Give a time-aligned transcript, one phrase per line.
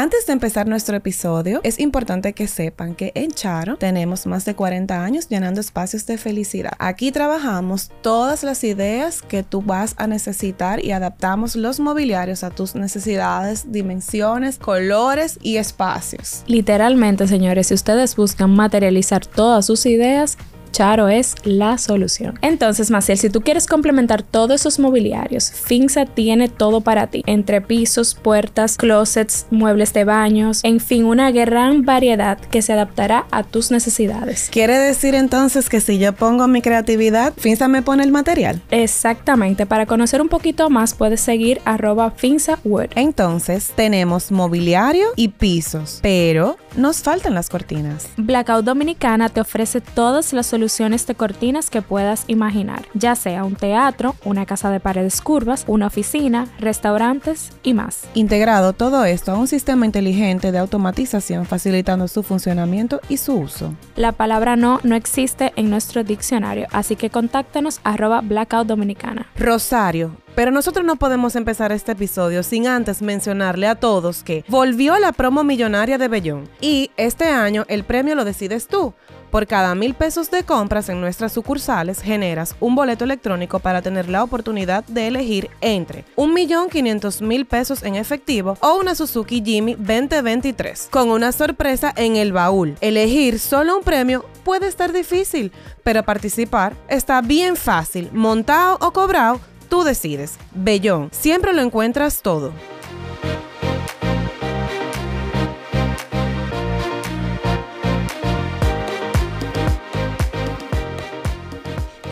[0.00, 4.54] Antes de empezar nuestro episodio, es importante que sepan que en Charo tenemos más de
[4.54, 6.70] 40 años llenando espacios de felicidad.
[6.78, 12.50] Aquí trabajamos todas las ideas que tú vas a necesitar y adaptamos los mobiliarios a
[12.50, 16.44] tus necesidades, dimensiones, colores y espacios.
[16.46, 20.38] Literalmente, señores, si ustedes buscan materializar todas sus ideas,
[20.70, 22.38] Charo es la solución.
[22.42, 27.60] Entonces, Maciel, si tú quieres complementar todos esos mobiliarios, Finza tiene todo para ti, entre
[27.60, 33.42] pisos, puertas, closets, muebles de baños, en fin, una gran variedad que se adaptará a
[33.42, 34.48] tus necesidades.
[34.50, 38.62] ¿Quiere decir entonces que si yo pongo mi creatividad, Finza me pone el material?
[38.70, 42.90] Exactamente, para conocer un poquito más puedes seguir arroba FinzaWood.
[42.94, 48.08] Entonces, tenemos mobiliario y pisos, pero nos faltan las cortinas.
[48.16, 53.54] Blackout Dominicana te ofrece todas las soluciones de cortinas que puedas imaginar, ya sea un
[53.54, 58.02] teatro, una casa de paredes curvas, una oficina, restaurantes y más.
[58.14, 63.74] Integrado todo esto a un sistema inteligente de automatización facilitando su funcionamiento y su uso.
[63.94, 69.28] La palabra no no existe en nuestro diccionario, así que contáctanos arroba Blackout Dominicana.
[69.36, 74.96] Rosario, pero nosotros no podemos empezar este episodio sin antes mencionarle a todos que volvió
[74.98, 78.94] la promo millonaria de Bellón y este año el premio lo decides tú.
[79.30, 84.08] Por cada mil pesos de compras en nuestras sucursales generas un boleto electrónico para tener
[84.08, 89.42] la oportunidad de elegir entre un millón quinientos mil pesos en efectivo o una Suzuki
[89.44, 92.76] Jimmy 2023 con una sorpresa en el baúl.
[92.80, 99.40] Elegir solo un premio puede estar difícil, pero participar está bien fácil, montado o cobrado
[99.68, 100.38] Tú decides.
[100.54, 102.52] Bellón, siempre lo encuentras todo.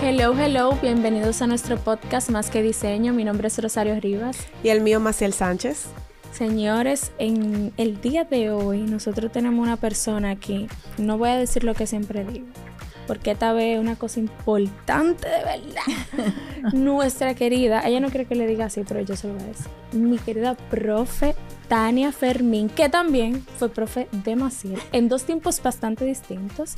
[0.09, 3.13] Hello, hello, bienvenidos a nuestro podcast Más que Diseño.
[3.13, 4.39] Mi nombre es Rosario Rivas.
[4.63, 5.87] Y el mío, Maciel Sánchez.
[6.31, 11.65] Señores, en el día de hoy nosotros tenemos una persona aquí, no voy a decir
[11.65, 12.47] lo que siempre digo,
[13.07, 16.73] porque esta vez una cosa importante de verdad.
[16.73, 19.47] Nuestra querida, ella no quiere que le diga así, pero yo se lo voy a
[19.47, 19.67] decir.
[19.93, 21.35] Mi querida profe
[21.69, 26.77] Tania Fermín, que también fue profe de Maciel, en dos tiempos bastante distintos.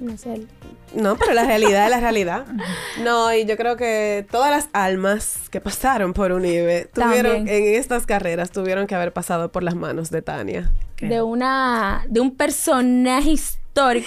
[0.00, 0.46] No sé.
[0.94, 2.46] No, pero la realidad es la realidad.
[3.02, 8.04] No, y yo creo que todas las almas que pasaron por UNIBE tuvieron, en estas
[8.04, 10.70] carreras, tuvieron que haber pasado por las manos de Tania.
[11.00, 13.59] De una, de un personaje histórico,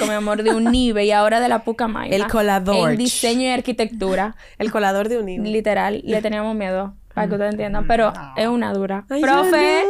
[0.07, 2.15] mi amor, de UNIBE y ahora de la Pucamaya.
[2.15, 2.91] El colador.
[2.91, 4.35] En diseño y arquitectura.
[4.57, 5.49] El colador de UNIBE.
[5.49, 9.05] Literal, le teníamos miedo, para que ustedes entiendan, pero es una dura.
[9.07, 9.83] Profe,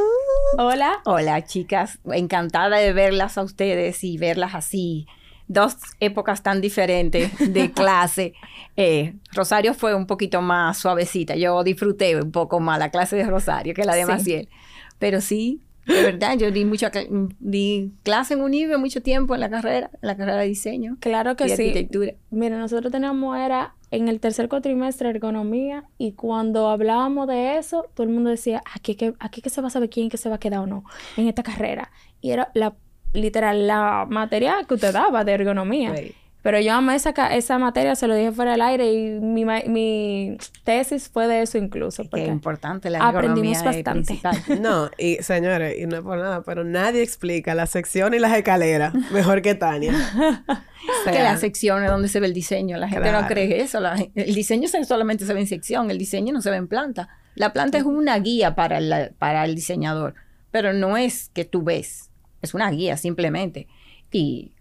[0.58, 1.00] hola.
[1.06, 2.00] Hola, chicas.
[2.12, 5.08] Encantada de verlas a ustedes y verlas así.
[5.48, 8.34] Dos épocas tan diferentes de clase.
[8.78, 11.36] Eh, Rosario fue un poquito más suavecita.
[11.36, 14.50] Yo disfruté un poco más la clase de Rosario que la de Maciel.
[15.00, 16.92] Pero sí, de verdad, yo di mucha
[17.40, 20.98] di clase en UNIBE mucho tiempo en la carrera, en la carrera de diseño.
[21.00, 21.68] Claro que sí.
[21.68, 22.14] Arquitectura.
[22.32, 28.08] Mira, nosotros teníamos era en el tercer cuatrimestre ergonomía y cuando hablábamos de eso, todo
[28.08, 30.36] el mundo decía, aquí que aquí que se va a saber quién que se va
[30.36, 30.84] a quedar o no
[31.18, 31.92] en esta carrera.
[32.22, 32.76] Y era la
[33.14, 35.94] literal la materia que usted daba de ergonomía.
[36.44, 40.38] Pero yo amé esa, esa materia, se lo dije fuera del aire y mi, mi
[40.66, 42.04] tesis fue de eso incluso.
[42.10, 44.20] Qué importante la Aprendimos bastante.
[44.60, 48.36] No, y señores, y no es por nada, pero nadie explica la sección y las
[48.36, 49.94] escaleras mejor que Tania.
[51.06, 52.78] que la sección es donde se ve el diseño.
[52.78, 53.80] La gente no cree eso.
[54.14, 57.08] el diseño solamente se ve en sección, el diseño no se ve en planta.
[57.36, 58.82] La planta es una guía para,
[59.18, 60.16] para el diseñador,
[60.52, 62.10] pero no es que tú ves,
[62.42, 63.68] es una guía simplemente.
[64.12, 64.52] Y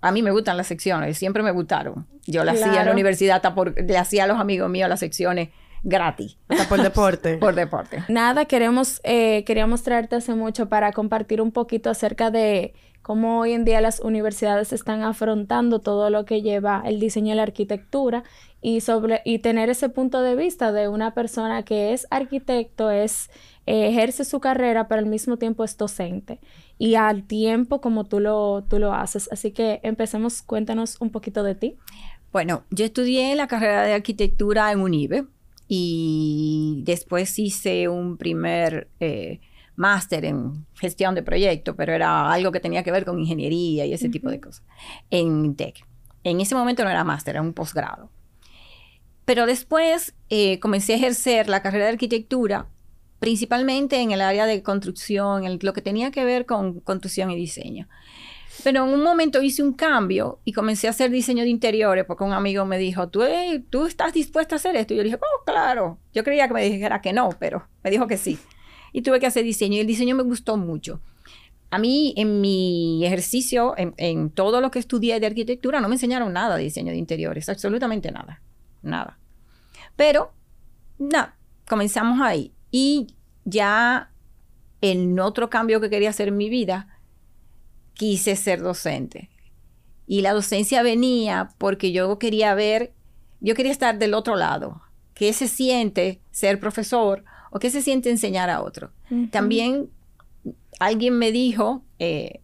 [0.00, 2.06] a mí me gustan las secciones, siempre me gustaron.
[2.26, 5.00] Yo las hacía en la universidad, hasta por, le hacía a los amigos míos las
[5.00, 5.50] secciones
[5.82, 6.36] gratis.
[6.48, 7.36] Hasta por deporte.
[7.40, 8.04] por deporte.
[8.08, 13.52] Nada, queremos, eh, queríamos traerte hace mucho para compartir un poquito acerca de cómo hoy
[13.52, 18.24] en día las universidades están afrontando todo lo que lleva el diseño y la arquitectura
[18.60, 23.30] y sobre y tener ese punto de vista de una persona que es arquitecto, es
[23.66, 26.40] eh, ejerce su carrera, pero al mismo tiempo es docente
[26.78, 29.28] y al tiempo como tú lo, tú lo haces.
[29.32, 31.76] Así que empecemos, cuéntanos un poquito de ti.
[32.32, 35.26] Bueno, yo estudié la carrera de arquitectura en UNIBE
[35.68, 39.40] y después hice un primer eh,
[39.74, 43.92] máster en gestión de proyectos, pero era algo que tenía que ver con ingeniería y
[43.92, 44.64] ese tipo de cosas,
[45.10, 45.86] en TEC.
[46.24, 48.10] En ese momento no era máster, era un posgrado.
[49.24, 52.68] Pero después eh, comencé a ejercer la carrera de arquitectura
[53.26, 57.34] principalmente en el área de construcción, en lo que tenía que ver con construcción y
[57.34, 57.88] diseño.
[58.62, 62.22] Pero en un momento hice un cambio y comencé a hacer diseño de interiores porque
[62.22, 63.24] un amigo me dijo, ¿tú,
[63.68, 64.94] ¿tú estás dispuesta a hacer esto?
[64.94, 65.98] Y yo le dije, oh, claro.
[66.14, 68.38] Yo creía que me dijera que no, pero me dijo que sí.
[68.92, 71.00] Y tuve que hacer diseño y el diseño me gustó mucho.
[71.72, 76.32] a mí en mi ejercicio, en, todo lo que estudié de arquitectura, no me enseñaron
[76.32, 78.40] nada de diseño de interiores, absolutamente nada,
[78.82, 79.18] nada.
[79.96, 80.32] Pero,
[81.00, 81.28] no,
[81.66, 82.52] comenzamos ahí.
[82.70, 83.15] Y
[83.46, 84.10] ya
[84.82, 86.98] en otro cambio que quería hacer en mi vida,
[87.94, 89.30] quise ser docente.
[90.06, 92.92] Y la docencia venía porque yo quería ver,
[93.40, 94.82] yo quería estar del otro lado.
[95.14, 98.92] ¿Qué se siente ser profesor o qué se siente enseñar a otro?
[99.30, 99.88] También
[100.78, 102.40] alguien me dijo, eh,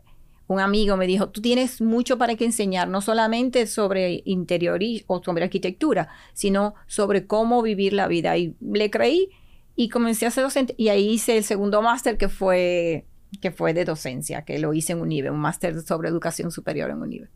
[0.46, 5.22] un amigo me dijo, tú tienes mucho para que enseñar, no solamente sobre interior o
[5.22, 8.36] sobre arquitectura, sino sobre cómo vivir la vida.
[8.36, 9.28] Y le creí
[9.76, 13.06] y comencé a ser docente y ahí hice el segundo máster que fue,
[13.40, 17.02] que fue de docencia, que lo hice en UNIBE, un máster sobre educación superior en
[17.02, 17.28] UNIBE.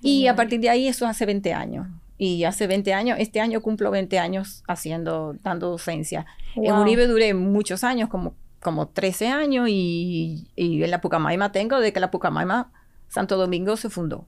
[0.00, 1.86] Y a partir de ahí eso hace 20 años.
[2.18, 6.24] Y hace 20 años, este año cumplo 20 años haciendo, dando docencia.
[6.54, 8.34] En UNIBE duré muchos años, como
[8.66, 12.72] como 13 años y, en la Pucamaima tengo de que la Pucamaima
[13.06, 14.26] Santo Domingo se fundó.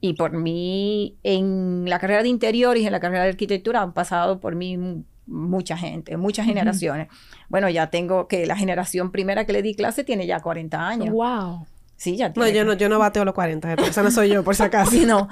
[0.00, 3.92] Y por mí, en la carrera de interiores y en la carrera de arquitectura han
[3.92, 7.08] pasado por mí mucha gente, muchas generaciones.
[7.48, 11.14] Bueno, ya tengo que la generación primera que le di clase tiene ya 40 años.
[11.14, 11.66] ¡Wow!
[11.96, 12.48] Sí, ya tiene.
[12.48, 14.90] No, yo no, yo no bateo los 40, esa no soy yo, por si acaso.
[14.90, 15.28] sí, no,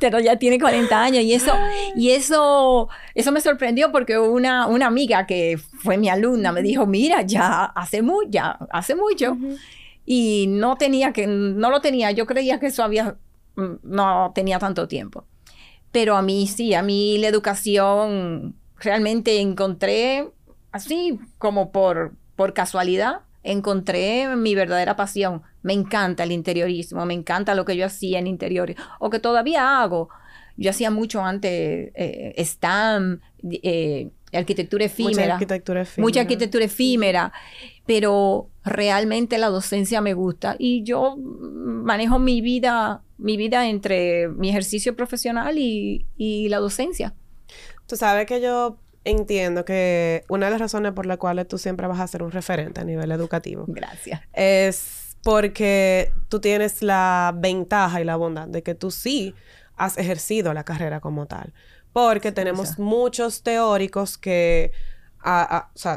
[0.00, 1.52] pero ya tiene 40 años y eso,
[1.94, 6.86] y eso, eso me sorprendió porque una, una amiga que fue mi alumna me dijo,
[6.86, 9.36] mira, ya hace, muy, ya hace mucho.
[10.06, 13.16] Y no tenía que, no lo tenía, yo creía que eso había,
[13.56, 15.26] mm, no tenía tanto tiempo.
[15.92, 20.28] Pero a mí sí, a mí la educación realmente encontré
[20.72, 25.42] así como por, por casualidad encontré mi verdadera pasión.
[25.62, 29.82] Me encanta el interiorismo, me encanta lo que yo hacía en interiores, o que todavía
[29.82, 30.08] hago.
[30.56, 35.22] Yo hacía mucho antes eh, STAM, eh, arquitectura efímera.
[35.22, 36.06] Mucha arquitectura efímera.
[36.06, 37.32] Mucha arquitectura efímera.
[37.86, 40.54] Pero realmente la docencia me gusta.
[40.58, 47.14] Y yo manejo mi vida, mi vida entre mi ejercicio profesional y, y la docencia.
[47.92, 51.86] Tú sabes que yo entiendo que una de las razones por las cuales tú siempre
[51.86, 53.66] vas a ser un referente a nivel educativo.
[53.68, 54.22] Gracias.
[54.32, 59.34] Es porque tú tienes la ventaja y la bondad de que tú sí
[59.76, 61.52] has ejercido la carrera como tal.
[61.92, 64.72] Porque tenemos muchos teóricos que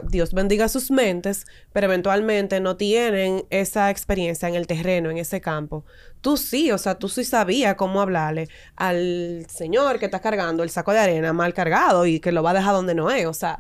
[0.10, 5.42] Dios bendiga sus mentes, pero eventualmente no tienen esa experiencia en el terreno, en ese
[5.42, 5.86] campo.
[6.22, 10.70] Tú sí, o sea, tú sí sabías cómo hablarle al señor que está cargando el
[10.70, 13.34] saco de arena mal cargado y que lo va a dejar donde no es, o
[13.34, 13.60] sea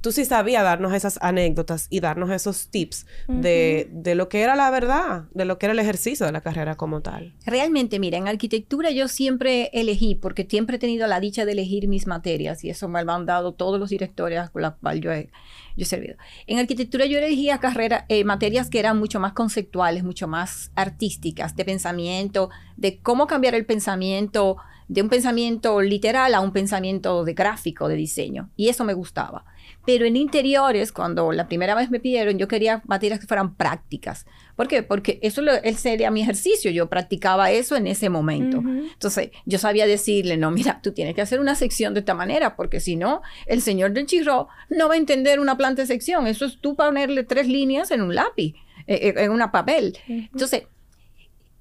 [0.00, 4.56] tú sí sabías darnos esas anécdotas y darnos esos tips de, de, lo que era
[4.56, 7.34] la verdad, de lo que era el ejercicio de la carrera como tal.
[7.44, 11.88] Realmente, mira, en arquitectura yo siempre elegí, porque siempre he tenido la dicha de elegir
[11.88, 15.12] mis materias y eso me lo han dado todos los directores con los cuales yo
[15.12, 15.30] he,
[15.76, 16.16] yo he servido.
[16.46, 21.56] En arquitectura yo elegía carrera, eh, materias que eran mucho más conceptuales, mucho más artísticas,
[21.56, 24.56] de pensamiento, de cómo cambiar el pensamiento
[24.88, 28.50] de un pensamiento literal a un pensamiento de gráfico, de diseño.
[28.56, 29.44] Y eso me gustaba.
[29.88, 34.26] Pero en interiores, cuando la primera vez me pidieron, yo quería materias que fueran prácticas.
[34.54, 34.82] ¿Por qué?
[34.82, 36.70] Porque eso lo, sería mi ejercicio.
[36.70, 38.58] Yo practicaba eso en ese momento.
[38.58, 42.54] Entonces, yo sabía decirle, no, mira, tú tienes que hacer una sección de esta manera,
[42.54, 46.26] porque si no, el señor del chirro no va a entender una planta de sección.
[46.26, 48.56] Eso es tú ponerle tres líneas en un lápiz,
[48.86, 49.96] eh, eh, en una papel.
[50.06, 50.64] Entonces,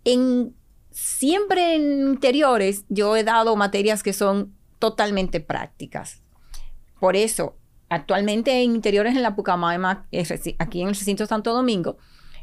[0.03, 0.53] en
[0.91, 6.21] siempre en interiores yo he dado materias que son totalmente prácticas.
[6.99, 7.56] Por eso,
[7.89, 10.05] actualmente en interiores en la Pucamaima,
[10.59, 11.97] aquí en el recinto Santo Domingo,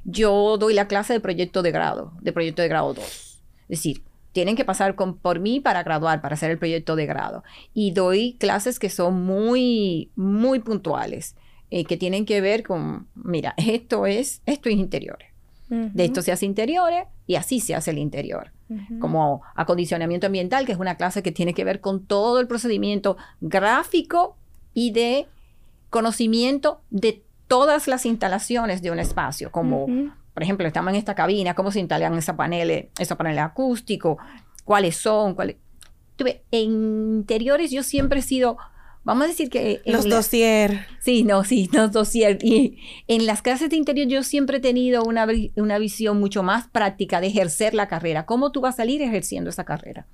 [0.05, 3.05] yo doy la clase de proyecto de grado, de proyecto de grado 2.
[3.05, 7.45] Es decir, tienen que pasar por mí para graduar, para hacer el proyecto de grado.
[7.73, 11.37] Y doy clases que son muy, muy puntuales,
[11.71, 15.29] eh, que tienen que ver con, mira, esto es, esto es interiores.
[15.67, 18.53] De esto se hace interiores y así se hace el interior.
[19.01, 23.17] Como acondicionamiento ambiental, que es una clase que tiene que ver con todo el procedimiento
[23.41, 24.37] gráfico
[24.73, 25.27] y de
[25.95, 29.87] conocimiento de todas las instalaciones de un espacio, como
[30.35, 34.17] por ejemplo, estamos en esta cabina, cómo se instalan esos paneles, esos paneles acústicos,
[34.65, 35.55] cuáles son, cuáles...
[36.51, 38.57] en interiores yo siempre he sido
[39.05, 39.83] Vamos a decir que...
[39.85, 40.87] Los dossier.
[40.99, 42.39] Sí, no, sí, los dossier.
[42.43, 46.67] Y en las clases de interior yo siempre he tenido una, una visión mucho más
[46.69, 48.25] práctica de ejercer la carrera.
[48.25, 50.07] ¿Cómo tú vas a salir ejerciendo esa carrera?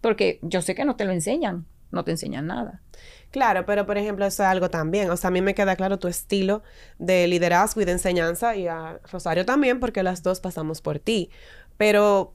[0.00, 2.80] Porque yo sé que no te lo enseñan, no te enseñan nada.
[3.30, 5.10] Claro, pero por ejemplo, eso es algo también.
[5.10, 6.62] O sea, a mí me queda claro tu estilo
[6.98, 11.30] de liderazgo y de enseñanza y a Rosario también, porque las dos pasamos por ti.
[11.76, 12.34] Pero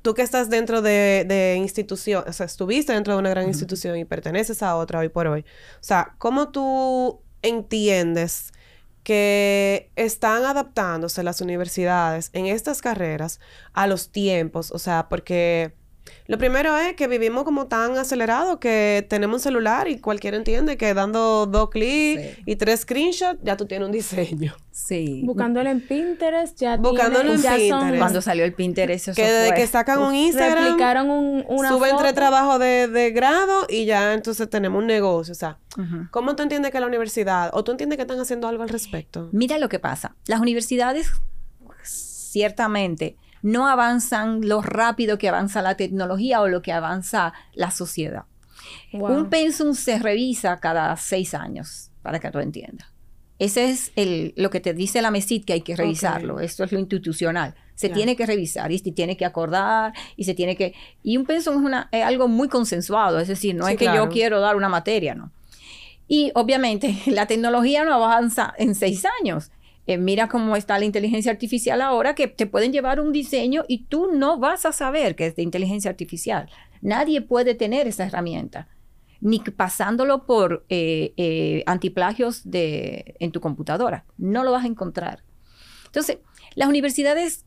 [0.00, 3.96] tú que estás dentro de, de institución, o sea, estuviste dentro de una gran institución
[3.98, 5.40] y perteneces a otra hoy por hoy.
[5.42, 8.52] O sea, ¿cómo tú entiendes
[9.02, 13.40] que están adaptándose las universidades en estas carreras
[13.72, 15.74] a los tiempos, o sea, porque
[16.26, 20.76] lo primero es que vivimos como tan acelerado que tenemos un celular y cualquiera entiende
[20.76, 24.54] que dando dos clics y tres screenshots ya tú tienes un diseño.
[24.70, 25.22] Sí.
[25.24, 27.98] Buscándolo en Pinterest, ya Buscándolo tiene- en ya son- Pinterest.
[27.98, 31.68] Cuando salió el Pinterest, eso Que desde fue- que sacan un Instagram, replicaron un, una
[31.68, 32.02] suben foto.
[32.02, 35.32] tres trabajos de, de grado y ya entonces tenemos un negocio.
[35.32, 35.58] O sea.
[36.10, 39.28] ¿cómo tú entiendes que la universidad o tú entiendes que están haciendo algo al respecto?
[39.32, 40.16] Mira lo que pasa.
[40.26, 41.10] Las universidades
[41.82, 48.24] ciertamente no avanzan lo rápido que avanza la tecnología o lo que avanza la sociedad.
[48.92, 49.12] Wow.
[49.12, 52.88] Un pensum se revisa cada seis años, para que tú entiendas.
[53.38, 56.38] Ese es el, lo que te dice la MESID que hay que revisarlo.
[56.38, 57.56] Esto es lo institucional.
[57.74, 60.74] Se tiene que revisar y se tiene que acordar y se tiene que...
[61.02, 63.86] Y un pensum es, una, es algo muy consensuado, es decir, no Sí, es que
[63.86, 64.04] claro.
[64.04, 65.32] yo quiero dar una materia, ¿no?
[66.06, 69.50] Y obviamente la tecnología no avanza en seis años.
[69.86, 73.84] Eh, mira cómo está la inteligencia artificial ahora, que te pueden llevar un diseño y
[73.86, 76.48] tú no vas a saber que es de inteligencia artificial.
[76.80, 78.68] Nadie puede tener esa herramienta,
[79.20, 84.04] ni pasándolo por eh, eh, antiplagios de, en tu computadora.
[84.18, 85.24] No lo vas a encontrar.
[85.86, 86.18] Entonces,
[86.54, 87.44] las universidades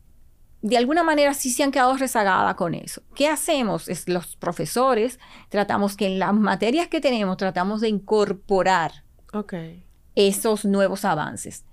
[0.62, 3.02] de alguna manera sí se han quedado rezagadas con eso.
[3.14, 3.88] ¿Qué hacemos?
[3.88, 9.04] Es los profesores tratamos que en las materias que tenemos tratamos de incorporar
[10.14, 11.64] esos nuevos avances.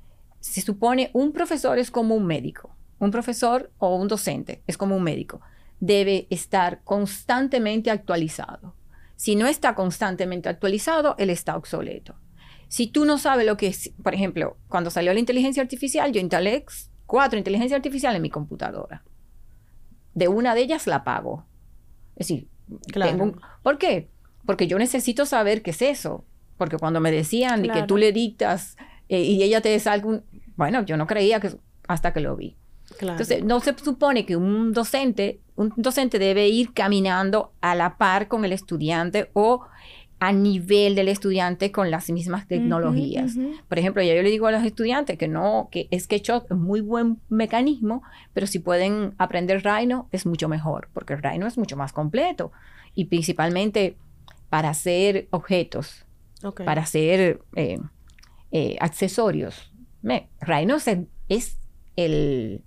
[0.43, 4.97] Se supone un profesor es como un médico, un profesor o un docente es como
[4.97, 5.39] un médico.
[5.79, 8.75] Debe estar constantemente actualizado.
[9.15, 12.15] Si no está constantemente actualizado, él está obsoleto.
[12.67, 16.19] Si tú no sabes lo que es, por ejemplo, cuando salió la inteligencia artificial, yo
[16.19, 16.65] instalé
[17.05, 19.01] cuatro inteligencias artificiales en mi computadora.
[20.13, 21.45] De una de ellas la pago.
[22.17, 22.50] Es decir,
[22.88, 23.12] Claro.
[23.12, 24.09] tengo un- ¿por qué?
[24.45, 26.25] Porque yo necesito saber qué es eso.
[26.57, 28.75] Porque cuando me decían de que tú le dictas
[29.09, 30.23] eh, y ella te salga un...
[30.55, 31.51] Bueno, yo no creía que
[31.88, 32.55] hasta que lo vi.
[32.98, 33.13] Claro.
[33.13, 38.27] Entonces, no se supone que un docente, un docente debe ir caminando a la par
[38.27, 39.65] con el estudiante o
[40.24, 43.36] a nivel del estudiante con las mismas tecnologías.
[43.67, 46.79] Por ejemplo, ya yo le digo a los estudiantes que no, que SketchUp es muy
[46.79, 51.91] buen mecanismo, pero si pueden aprender Rhino es mucho mejor, porque Rhino es mucho más
[51.91, 52.53] completo
[52.95, 53.98] y principalmente
[54.50, 56.05] para hacer objetos,
[56.63, 57.79] para hacer eh,
[58.53, 59.73] eh, accesorios.
[60.03, 61.57] Me- Rhino es, el- es
[61.95, 62.62] el-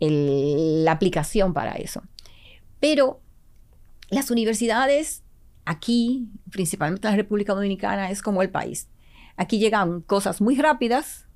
[0.00, 2.02] el- la aplicación para eso.
[2.80, 3.20] Pero
[4.10, 5.22] las universidades
[5.64, 8.88] aquí, principalmente en la República Dominicana, es como el país.
[9.36, 11.26] Aquí llegan cosas muy rápidas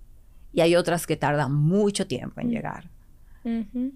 [0.52, 2.50] y hay otras que tardan mucho tiempo en Mm.
[2.50, 2.90] llegar.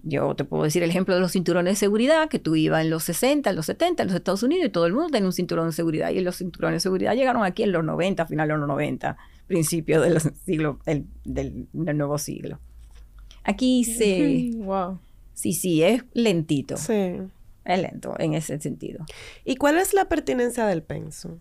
[0.01, 2.89] Yo te puedo decir el ejemplo de los cinturones de seguridad, que tú ibas en
[2.89, 5.33] los 60, en los 70, en los Estados Unidos y todo el mundo tenía un
[5.33, 6.09] cinturón de seguridad.
[6.09, 9.15] Y los cinturones de seguridad llegaron aquí en los 90, final de los 90,
[9.47, 12.59] principio del siglo, del, del- del nuevo siglo.
[13.43, 14.51] Aquí se...
[14.57, 14.99] Wow.
[15.33, 16.77] Sí, sí, es lentito.
[16.77, 17.17] Sí.
[17.65, 19.05] Es lento en ese sentido.
[19.45, 21.39] ¿Y cuál es la pertinencia del pensum?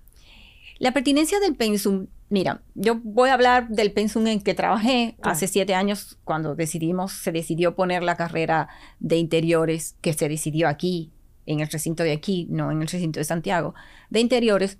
[0.78, 5.30] La pertinencia del pensum, mira, yo voy a hablar del pensum en que trabajé Claro.
[5.32, 8.68] hace siete años cuando decidimos, se decidió poner la carrera
[8.98, 11.12] de interiores que se decidió aquí,
[11.46, 13.74] en el recinto de aquí, no en el recinto de Santiago,
[14.10, 14.78] de interiores.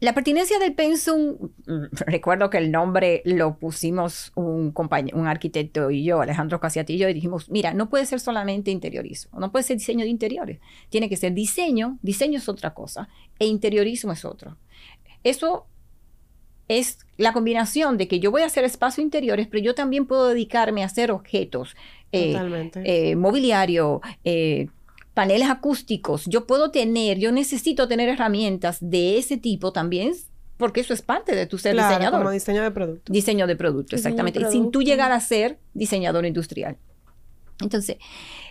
[0.00, 4.74] La pertinencia del pensum, mm, recuerdo que el nombre lo pusimos un
[5.12, 9.52] un arquitecto y yo, Alejandro Casiatillo, y dijimos, mira, no puede ser solamente interiorismo, no
[9.52, 14.12] puede ser diseño de interiores, tiene que ser diseño, diseño es otra cosa, e interiorismo
[14.12, 14.56] es otro.
[15.22, 15.66] Eso
[16.68, 20.28] es la combinación de que yo voy a hacer espacios interiores, pero yo también puedo
[20.28, 21.76] dedicarme a hacer objetos,
[22.12, 24.68] eh, eh, mobiliario, eh,
[25.14, 26.24] paneles acústicos.
[26.26, 30.12] Yo puedo tener, yo necesito tener herramientas de ese tipo también,
[30.56, 32.20] porque eso es parte de tu ser claro, diseñador.
[32.20, 33.12] como diseño de producto.
[33.12, 34.40] Diseño de producto, de exactamente.
[34.40, 36.76] Y sin tú llegar a ser diseñador industrial.
[37.60, 37.96] Entonces,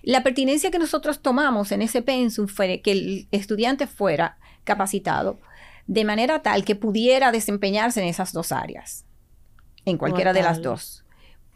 [0.04, 5.40] la pertinencia que nosotros tomamos en ese pensum fue que el estudiante fuera capacitado
[5.88, 9.06] de manera tal que pudiera desempeñarse en esas dos áreas,
[9.86, 11.04] en cualquiera de las dos.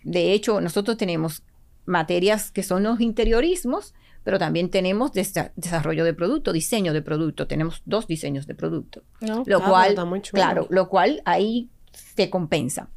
[0.04, 1.44] De hecho, nosotros tenemos
[1.86, 7.48] materias que son los interiorismos, pero también tenemos desa- desarrollo de producto, diseño de producto.
[7.48, 9.03] Tenemos dos diseños de producto.
[9.22, 9.38] No.
[9.39, 10.42] Lo pero cual, muy chulo.
[10.42, 11.70] claro, lo cual ahí
[12.15, 12.89] se compensa.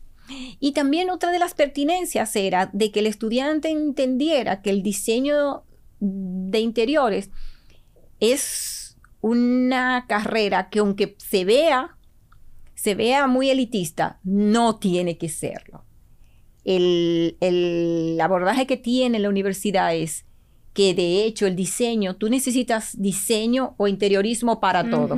[0.59, 5.62] Y también otra de las pertinencias era de que el estudiante entendiera que el diseño
[6.00, 7.30] de interiores
[8.21, 11.97] es una carrera que aunque se vea,
[12.75, 15.85] se vea muy elitista, no tiene que serlo.
[16.64, 20.25] El, el abordaje que tiene la universidad es
[20.76, 25.16] que de hecho el diseño, tú necesitas diseño o interiorismo para todo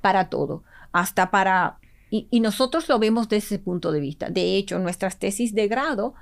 [0.00, 1.78] para todo, hasta para
[2.10, 4.30] Y, y nosotros lo vemos desde ese punto de vista.
[4.30, 6.14] De hecho, nuestras tesis de grado,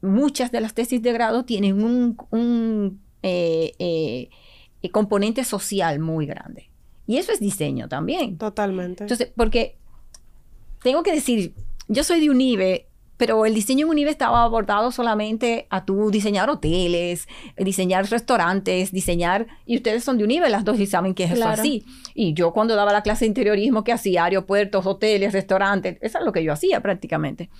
[0.00, 4.28] muchas de las tesis de grado tienen un, un eh, eh,
[4.82, 6.70] eh, componente social muy grande.
[7.06, 8.38] Y eso es diseño también.
[8.38, 9.04] Totalmente.
[9.04, 9.76] Entonces, porque
[10.82, 11.54] tengo que decir,
[11.88, 12.87] yo soy de UNIBE,
[13.18, 19.46] pero el diseño en UNIBE estaba abordado solamente a tu diseñar hoteles, diseñar restaurantes, diseñar,
[19.66, 21.60] y ustedes son de UNIBE las dos y saben que es eso Claro.
[21.60, 21.84] así.
[22.14, 26.24] Y yo cuando daba la clase de interiorismo, que hacía aeropuertos, hoteles, restaurantes, eso es
[26.24, 27.50] lo que yo hacía prácticamente.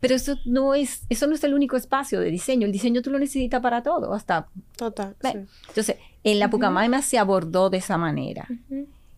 [0.00, 2.66] Pero eso no es, eso no es el único espacio de diseño.
[2.66, 5.16] El diseño tú lo necesitas para todo, hasta Total.
[5.22, 5.30] Sí.
[5.68, 8.46] entonces, en la Pucamaima se abordó de esa manera,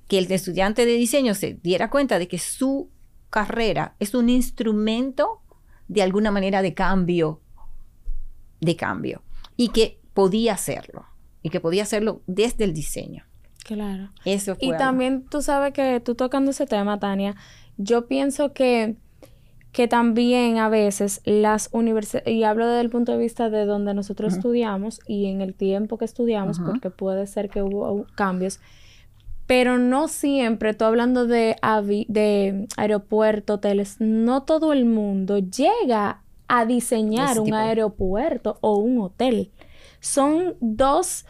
[0.08, 2.88] que el estudiante de diseño se diera cuenta de que su
[3.28, 5.39] carrera es un instrumento
[5.90, 7.40] de alguna manera de cambio,
[8.61, 9.23] de cambio,
[9.56, 11.04] y que podía hacerlo,
[11.42, 13.25] y que podía hacerlo desde el diseño.
[13.64, 14.11] Claro.
[14.25, 14.78] Eso fue Y algo.
[14.78, 17.35] también tú sabes que tú tocando ese tema, Tania,
[17.76, 18.94] yo pienso que,
[19.73, 23.92] que también a veces las universidades, y hablo desde el punto de vista de donde
[23.92, 28.61] nosotros estudiamos y en el tiempo que estudiamos, porque puede ser que hubo cambios,
[29.50, 36.23] pero no siempre, tú hablando de, avi- de aeropuerto, hoteles, no todo el mundo llega
[36.47, 37.57] a diseñar Ese un tipo.
[37.57, 39.50] aeropuerto o un hotel.
[39.99, 41.26] Son dos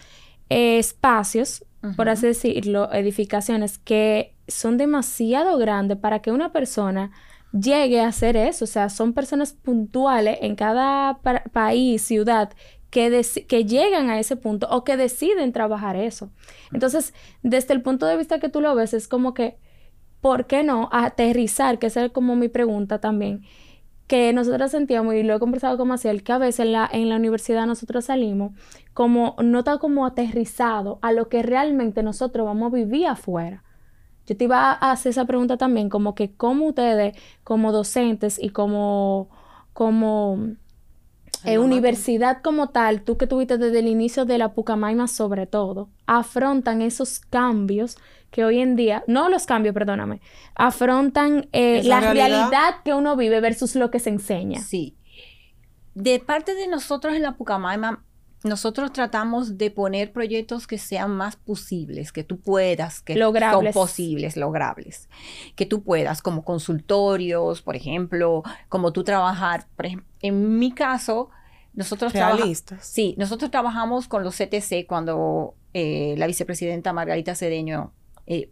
[0.51, 1.65] eh, espacios,
[1.97, 7.13] por así decirlo, edificaciones que son demasiado grandes para que una persona
[7.53, 8.67] llegue a hacer eso.
[8.67, 12.51] O sea, son personas puntuales en cada pa- país, ciudad,
[12.91, 16.31] que, llegan a ese punto o que deciden trabajar eso.
[16.73, 19.57] Entonces, desde el punto de vista que tú lo ves, es como que,
[20.21, 21.79] ¿por qué no aterrizar?
[21.79, 23.43] Que esa es como mi pregunta también.
[24.09, 27.09] Que nosotros sentíamos, y lo he conversado con Maciel, que a veces en la, en
[27.09, 28.53] la universidad nosotros salimos
[28.93, 33.63] como, no está como aterrizado a lo que realmente nosotros vamos a vivir afuera.
[34.27, 38.51] Yo te iba a hacer esa pregunta también, como que cómo ustedes, como docentes y
[38.51, 39.29] como,
[39.73, 40.57] como
[41.45, 45.89] eh, universidad como tal, tú que tuviste desde el inicio de la Pucamaima sobre todo,
[46.07, 47.97] afrontan esos cambios
[48.31, 50.21] que hoy en día, no los cambios, perdóname,
[50.55, 52.27] afrontan eh, la realidad.
[52.27, 54.61] realidad que uno vive versus lo que se enseña.
[54.61, 54.97] Sí.
[55.95, 58.05] De parte de nosotros en la Pucamaima,
[58.43, 63.75] nosotros tratamos de poner proyectos que sean más posibles, que tú puedas, que Logrables.
[63.75, 65.09] son posibles, logrables,
[65.57, 69.87] que tú puedas, como consultorios, por ejemplo, como tú trabajar, por
[70.23, 71.31] en mi caso,
[71.75, 77.93] nosotros trabajamos, sí, nosotros trabajamos con los CTC cuando eh, la vicepresidenta Margarita Cedeño
[78.27, 78.51] eh,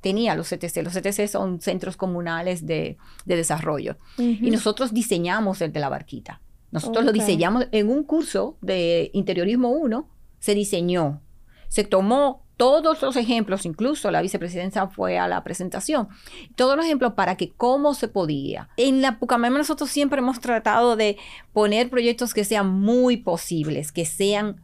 [0.00, 0.82] tenía los CTC.
[0.82, 3.96] Los CTC son centros comunales de, de desarrollo.
[4.18, 6.40] Y nosotros diseñamos el de la barquita.
[6.70, 11.20] Nosotros lo diseñamos en un curso de interiorismo 1, se diseñó,
[11.68, 16.08] se tomó todos los ejemplos, incluso la vicepresidencia fue a la presentación,
[16.56, 18.68] todos los ejemplos para que cómo se podía.
[18.76, 21.16] En la Pucamaima nosotros siempre hemos tratado de
[21.54, 24.60] poner proyectos que sean muy posibles, que sean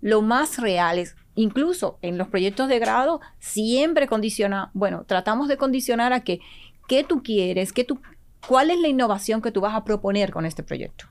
[0.00, 1.14] lo más reales.
[1.36, 6.40] Incluso en los proyectos de grado siempre condiciona, bueno, tratamos de condicionar a que
[6.88, 8.00] qué tú quieres, qué tú,
[8.48, 11.06] cuál es la innovación que tú vas a proponer con este proyecto.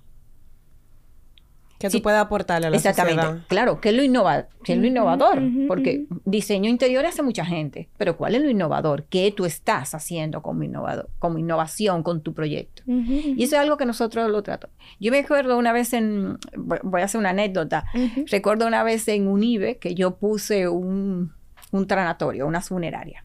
[1.79, 1.97] Que Sí.
[1.97, 3.21] tú puedas aportarle a la Exactamente.
[3.21, 3.45] sociedad.
[3.47, 5.41] Claro, ¿qué es lo, innova qué es lo innovador?
[5.67, 9.03] Porque diseño interior hace mucha gente, pero ¿cuál es lo innovador?
[9.05, 12.81] ¿Qué tú estás haciendo como innovador, como innovación con tu proyecto?
[12.87, 14.75] Y eso es algo que nosotros lo tratamos.
[14.99, 17.85] Yo me acuerdo una vez en, voy a hacer una anécdota,
[18.31, 21.31] recuerdo una vez en UNIBE que yo puse un,
[21.71, 23.23] un tranatorio, una funeraria,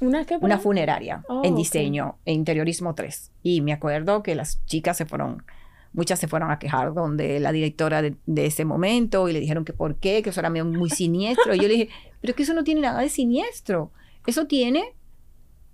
[0.00, 0.36] ¿Una qué?
[0.40, 3.30] una funeraria Oh, en diseño, en interiorismo 3.
[3.42, 5.44] Y me acuerdo que las chicas se fueron,
[5.92, 9.64] muchas se fueron a quejar donde la directora de, de ese momento y le dijeron
[9.64, 11.54] que por qué, que eso era muy siniestro.
[11.54, 11.88] Y yo le dije,
[12.20, 13.92] pero es que eso no tiene nada de siniestro.
[14.26, 14.94] Eso tiene,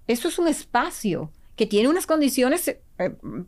[0.07, 2.79] eso es un espacio que tiene unas condiciones eh,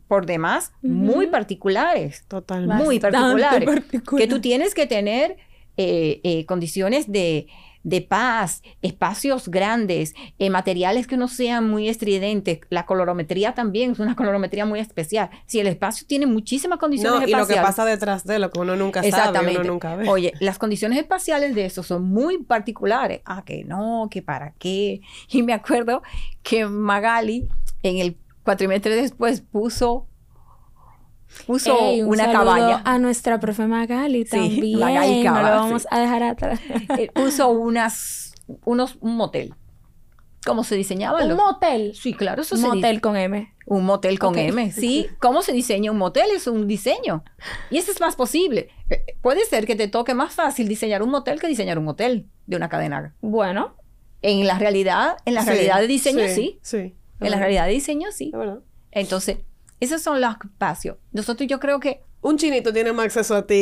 [0.07, 2.83] por demás muy particulares Totalmente.
[2.83, 4.21] muy particulares, particular.
[4.21, 5.37] que tú tienes que tener
[5.77, 7.47] eh, eh, condiciones de,
[7.83, 12.59] de paz, espacios grandes, eh, materiales que no sean muy estridentes.
[12.69, 15.29] La colorometría también es una colorometría muy especial.
[15.45, 17.65] Si el espacio tiene muchísimas condiciones No, y lo que espaciales.
[17.67, 19.59] pasa detrás de lo que uno nunca sabe, Exactamente.
[19.61, 20.07] uno nunca ve.
[20.09, 23.21] Oye, las condiciones espaciales de eso son muy particulares.
[23.25, 25.01] Ah, que no, que para qué.
[25.29, 26.01] Y me acuerdo
[26.43, 27.47] que Magali
[27.83, 30.07] en el cuatrimestre después puso
[31.47, 32.81] puso Ey, un una cabaña.
[32.85, 34.79] A nuestra profe Magali Sí, también.
[34.79, 35.87] Magali no Cava, lo vamos sí.
[35.91, 36.59] a dejar atrás.
[36.97, 38.33] Eh, puso unas,
[38.65, 39.53] unos, un motel.
[40.45, 41.37] ¿Cómo se diseñaban un los?
[41.37, 41.93] motel.
[41.95, 43.53] Sí, claro, eso Un motel con M.
[43.67, 44.35] Un motel con.
[44.37, 45.07] M, sí.
[45.19, 46.31] ¿Cómo se diseña un motel?
[46.35, 47.23] Es un diseño.
[47.69, 48.69] Y eso es más posible.
[48.89, 52.27] Eh, Puede ser que te toque más fácil diseñar un motel que diseñar un hotel
[52.47, 53.13] de una cadena.
[53.21, 53.75] Bueno,
[54.23, 56.59] En la realidad, en la Sí, realidad de diseño, sí.
[56.63, 56.95] Sí.
[57.19, 58.31] En la realidad de diseño sí.
[58.91, 59.37] Entonces,
[59.81, 60.97] esos son los espacios.
[61.11, 63.55] Nosotros yo creo que Un chinito tiene más acceso a ti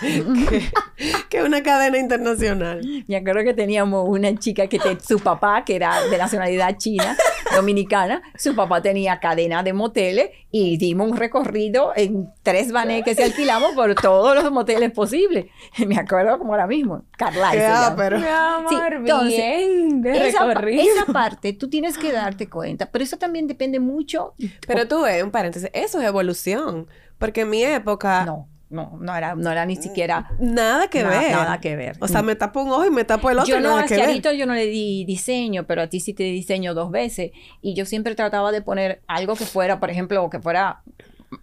[0.00, 0.62] que,
[1.28, 2.80] que una cadena internacional.
[3.06, 7.16] Ya creo que teníamos una chica que te- su papá, que era de nacionalidad china,
[7.54, 13.14] dominicana, su papá tenía cadena de moteles y dimos un recorrido en tres vanes que
[13.14, 15.46] se alquilamos por todos los moteles posibles.
[15.86, 17.24] Me acuerdo como ahora mismo, Qué
[17.60, 17.86] llama.
[17.86, 18.18] ápero.
[18.18, 20.82] Mi amor, Sí, entonces, bien de Esa, recorrido.
[20.82, 24.34] esa parte tú tienes que darte cuenta, pero eso también depende mucho.
[24.66, 26.88] Pero tú ves, un paréntesis, eso es evolución.
[27.18, 31.32] Porque en mi época, No, no, no era, no era ni siquiera nada que ver.
[31.32, 31.96] nada que ver.
[32.00, 33.86] O sea, me tapo un ojo y me tapo el otro yo no, a.
[33.86, 37.30] Ciarito yo no le di diseño, pero a ti sí te di diseño dos veces.
[37.62, 40.82] Y yo siempre trataba de poner algo que fuera, por ejemplo, que fuera,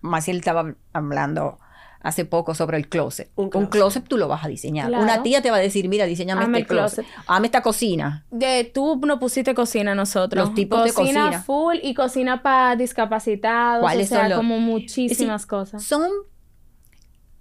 [0.02, 1.60] Maciel estaba hablando
[2.04, 3.32] hace poco sobre el closet.
[3.36, 3.70] Un Un closet.
[3.72, 4.90] closet, tú lo vas a diseñar.
[4.90, 5.04] Claro.
[5.04, 7.06] Una tía te va a decir, mira, diseñame este el closet.
[7.26, 8.26] Hazme esta cocina.
[8.30, 10.46] De tú no pusiste cocina nosotros.
[10.46, 11.42] Los tipos de cocina.
[11.42, 13.82] full y cocina para discapacitados.
[13.82, 15.84] ¿Cuáles o sea, son los- como muchísimas cosas.
[15.84, 16.08] Son...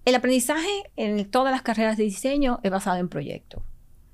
[0.04, 3.62] El aprendizaje en todas las carreras de diseño es basado en proyectos.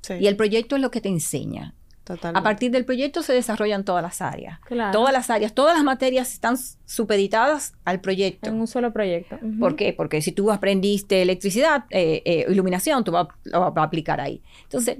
[0.02, 1.74] Sí, Y el proyecto es lo que te enseña.
[2.14, 2.40] Totalmente.
[2.40, 4.58] A partir del proyecto se desarrollan todas las áreas.
[4.60, 4.92] Claro.
[4.92, 8.48] Todas las áreas, todas las materias están supeditadas al proyecto.
[8.48, 9.38] En un solo proyecto.
[9.60, 9.92] ¿Por qué?
[9.92, 14.42] Porque si tú aprendiste electricidad, eh, eh, iluminación, tú vas a aplicar ahí.
[14.64, 14.98] Entonces,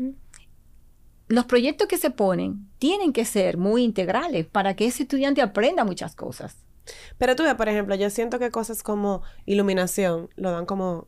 [1.29, 5.85] los proyectos que se ponen tienen que ser muy integrales para que ese estudiante aprenda
[5.85, 6.57] muchas cosas.
[7.19, 11.07] Pero tú ves, por ejemplo, yo siento que cosas como iluminación lo dan como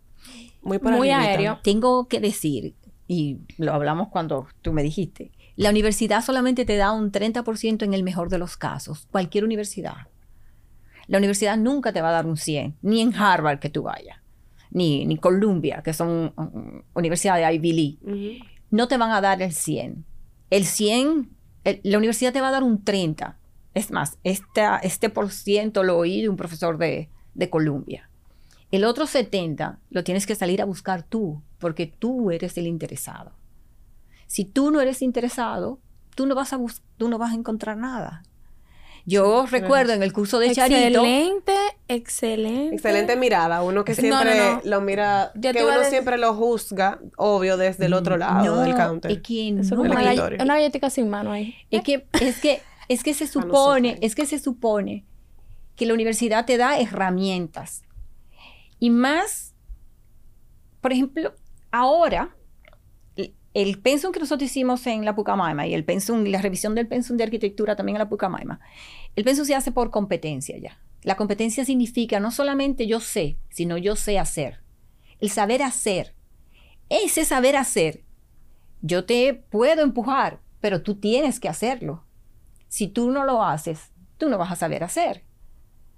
[0.63, 1.31] muy por Muy arribita.
[1.31, 1.59] aéreo.
[1.63, 2.75] Tengo que decir,
[3.09, 7.92] y lo hablamos cuando tú me dijiste, la universidad solamente te da un 30% en
[7.94, 10.09] el mejor de los casos, cualquier universidad.
[11.07, 14.18] La universidad nunca te va a dar un 100, ni en Harvard que tú vayas,
[14.70, 17.99] ni, ni Columbia, que son mm, universidades Ivy League.
[18.70, 20.05] No te van a dar el 100.
[20.51, 21.29] El 100,
[21.64, 23.37] el- la universidad te va a dar un 30.
[23.75, 28.09] Es más, esta, este por ciento lo oí de un profesor de, de Columbia.
[28.70, 33.33] El otro 70 lo tienes que salir a buscar tú, porque tú eres el interesado.
[34.31, 35.81] Si tú no eres interesado,
[36.14, 36.59] tú no vas a,
[36.97, 38.23] tú no vas a encontrar nada.
[39.05, 41.53] Yo Sí, recuerdo en el curso de Charito, Excelente,
[41.88, 42.77] excelente.
[42.77, 44.61] Excelente mirada, uno que siempre no, no.
[44.62, 48.61] lo mira, Yo que uno decir- siempre lo juzga, obvio, desde el otro lado no,
[48.61, 49.11] del counter.
[49.11, 49.90] es que no una,
[50.38, 51.57] una galletita sin mano ahí.
[51.73, 55.05] Es que, es que, es que se supone, es que se supone
[55.75, 57.83] que la universidad te da herramientas.
[58.79, 59.55] Y más,
[60.81, 61.35] por ejemplo,
[61.73, 62.37] ahora,
[63.55, 67.17] el- pensum que nosotros hicimos en la Pucamaima y el pensum, la revisión del pensum
[67.17, 68.61] de arquitectura también en la Pucamaima,
[69.17, 70.79] el pensum se hace por competencia ya.
[71.03, 74.61] La competencia significa no solamente yo sé, sino yo sé hacer.
[75.19, 76.15] El saber hacer.
[76.89, 78.05] Ese saber hacer
[78.83, 82.05] yo te puedo empujar, pero tú tienes que hacerlo.
[82.69, 85.25] Si tú no lo haces, tú no vas a saber hacer.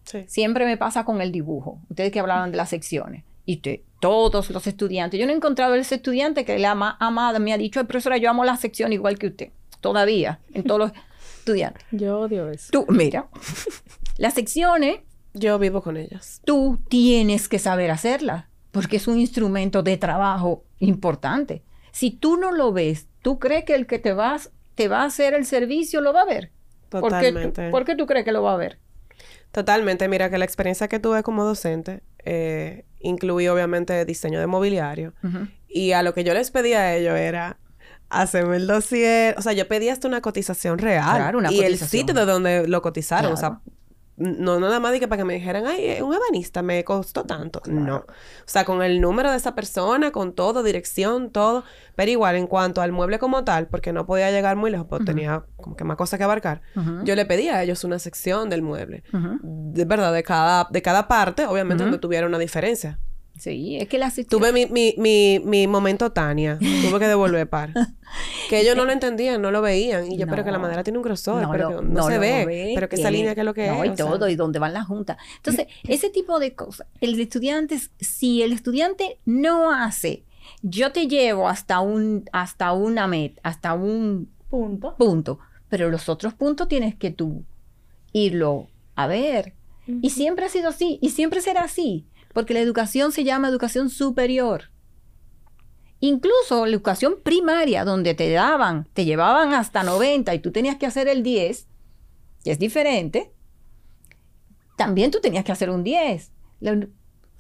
[0.05, 0.25] Sí.
[0.27, 1.81] Siempre me pasa con el dibujo.
[1.91, 3.25] Ustedes que hablaban de las secciones.
[3.44, 5.18] Y te- todos los estudiantes.
[5.20, 8.16] Yo no he encontrado ese estudiante que la ama- amada me ha dicho, "Ay, profesora,
[8.16, 9.50] yo amo la sección igual que usted.
[9.81, 10.92] Todavía, en todos los
[11.38, 11.85] estudiantes.
[11.90, 12.68] Yo odio eso.
[12.70, 13.26] Tú, mira,
[14.18, 15.00] las secciones,
[15.35, 16.40] Yo vivo con ellas.
[16.44, 21.62] tú tienes que saber hacerlas, porque es un instrumento de trabajo importante.
[21.90, 25.07] Si tú no lo ves, ¿tú crees que el que te, vas, te va a
[25.07, 26.50] hacer el servicio lo va a ver?
[26.88, 27.70] ¿Por qué, tú, Totalmente.
[27.70, 28.78] por qué tú crees que lo va a ver?
[29.52, 30.09] Totalmente.
[30.09, 35.12] Mira que la experiencia que tuve como docente eh, incluía obviamente diseño de mobiliario.
[35.69, 37.59] Y a lo que yo les pedía a ellos era
[38.11, 39.35] hacerme el dossier.
[39.38, 41.17] O sea, yo pedía hasta una cotización real.
[41.17, 43.33] Claro, una y el sitio de donde lo cotizaron.
[43.33, 43.61] O sea.
[44.22, 47.24] No, nada más de que para que me dijeran, ay, eh, un ebanista me costó
[47.24, 47.61] tanto.
[47.66, 47.96] No.
[47.96, 48.04] O
[48.46, 51.64] sea, con el número de esa persona, con todo, dirección, todo.
[51.96, 55.04] Pero igual, en cuanto al mueble como tal, porque no podía llegar muy lejos, porque
[55.04, 56.62] tenía como que más cosas que abarcar,
[57.04, 59.02] yo le pedía a ellos una sección del mueble.
[59.42, 62.98] De verdad, de cada, de cada parte, obviamente, donde tuviera una diferencia.
[63.38, 64.12] Sí, es que la.
[64.29, 66.59] Tuve mi, mi, mi, mi momento Tania.
[66.59, 67.73] Tuve que devolver par.
[68.51, 70.12] que ellos no lo entendían, no lo veían.
[70.12, 70.62] Y yo, pero que la No.
[70.62, 72.73] madera tiene un grosor, pero lo- que no, se ve.
[72.75, 73.92] Pero que esa línea, que es lo que no, es.
[73.92, 74.07] y sea.
[74.07, 75.16] todo, y dónde van las juntas.
[75.38, 80.25] Entonces, ese tipo de cosas, el estudiante, si el estudiante no hace,
[80.62, 84.95] yo te llevo hasta un, hasta una meta, hasta un Punto.
[84.99, 87.42] punto, pero los otros puntos tienes que tú
[88.12, 89.55] irlo a ver.
[90.01, 93.90] Y siempre ha sido así, y siempre será así, porque la educación se llama educación
[93.90, 94.71] superior.
[96.01, 100.87] Incluso la educación primaria, donde te daban, te llevaban hasta 90 y tú tenías que
[100.87, 101.68] hacer el 10,
[102.45, 103.33] que es diferente,
[104.77, 106.33] también tú tenías que hacer un 10.
[106.61, 106.88] La,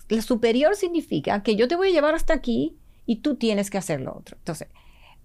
[0.08, 3.78] la superior significa que yo te voy a llevar hasta aquí y tú tienes que
[3.78, 4.36] hacer lo otro.
[4.36, 4.68] Entonces,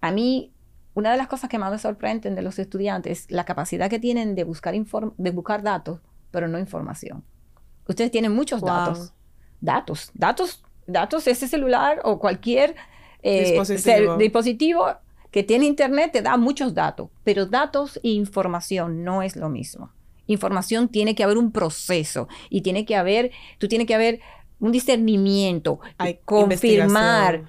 [0.00, 0.52] a mí
[0.98, 4.00] una de las cosas que más me sorprenden de los estudiantes es la capacidad que
[4.00, 6.00] tienen de buscar, de buscar datos,
[6.32, 7.22] pero no información.
[7.86, 9.14] Ustedes tienen muchos datos.
[9.60, 12.76] Datos, datos, datos, ese celular o cualquier
[13.22, 14.16] eh, dispositivo.
[14.16, 14.86] dispositivo
[15.30, 19.90] que tiene internet te da muchos datos, pero datos e información no es lo mismo.
[20.26, 24.20] Información tiene que haber un proceso y tiene que haber, tú tienes que haber
[24.60, 27.44] un discernimiento, Hay confirmar,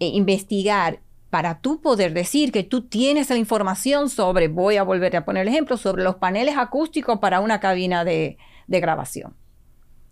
[0.00, 5.16] e investigar para tú poder decir que tú tienes la información sobre, voy a volver
[5.16, 9.34] a poner el ejemplo, sobre los paneles acústicos para una cabina de, grabación.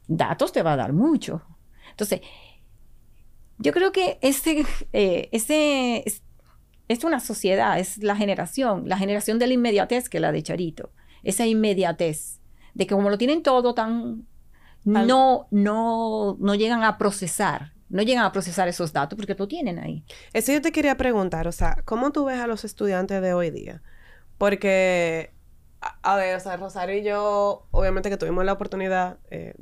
[0.08, 1.42] Datos te va a dar mucho.
[1.90, 2.20] Entonces,
[3.58, 6.04] yo creo que ese, eh, ese
[6.88, 10.90] es, una sociedad, es la generación, la generación de la inmediatez que la de Charito.
[11.22, 12.40] Esa inmediatez,
[12.74, 14.26] de que como lo tienen todo tan...
[14.84, 19.78] No, no, no llegan a procesar no llegan a procesar esos datos porque lo tienen
[19.78, 20.04] ahí.
[20.32, 23.50] Eso yo te quería preguntar, o sea, ¿cómo tú ves a los estudiantes de hoy
[23.50, 23.82] día?
[24.38, 25.32] Porque
[26.02, 29.54] a, ver, o sea, Rosario y yo, obviamente que tuvimos la oportunidad eh,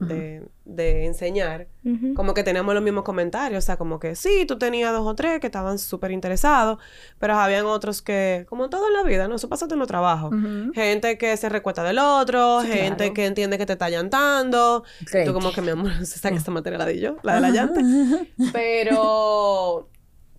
[0.65, 1.69] de, enseñar,
[2.15, 5.15] como que teníamos los mismos comentarios, o sea, como que sí, tú tenías dos o
[5.15, 6.79] tres que estaban súper interesados,
[7.19, 9.37] pero habían otros que, como todo en la vida, ¿no?
[9.37, 10.35] Eso pasa en los trabajos.
[10.75, 14.85] Gente que se recuesta del otro, gente que entiende que te está llantando.
[15.25, 17.41] Tú como que, mi amor, no sé que esta materia la di yo, la de
[17.41, 17.81] la llanta.
[18.53, 19.89] pero...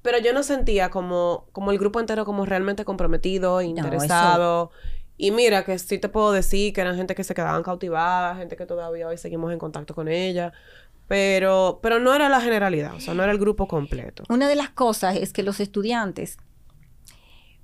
[0.02, 4.70] Pero yo no sentía como, como el grupo entero como realmente comprometido, interesado.
[5.18, 8.58] Y mira, que sí te puedo decir que eran gente que se quedaban cautivadas, gente
[8.58, 10.52] que todavía hoy seguimos en contacto con ella.
[11.08, 14.24] Pero, pero no era la generalidad, o sea, no era el grupo completo.
[14.30, 16.38] Una de las cosas es que los estudiantes,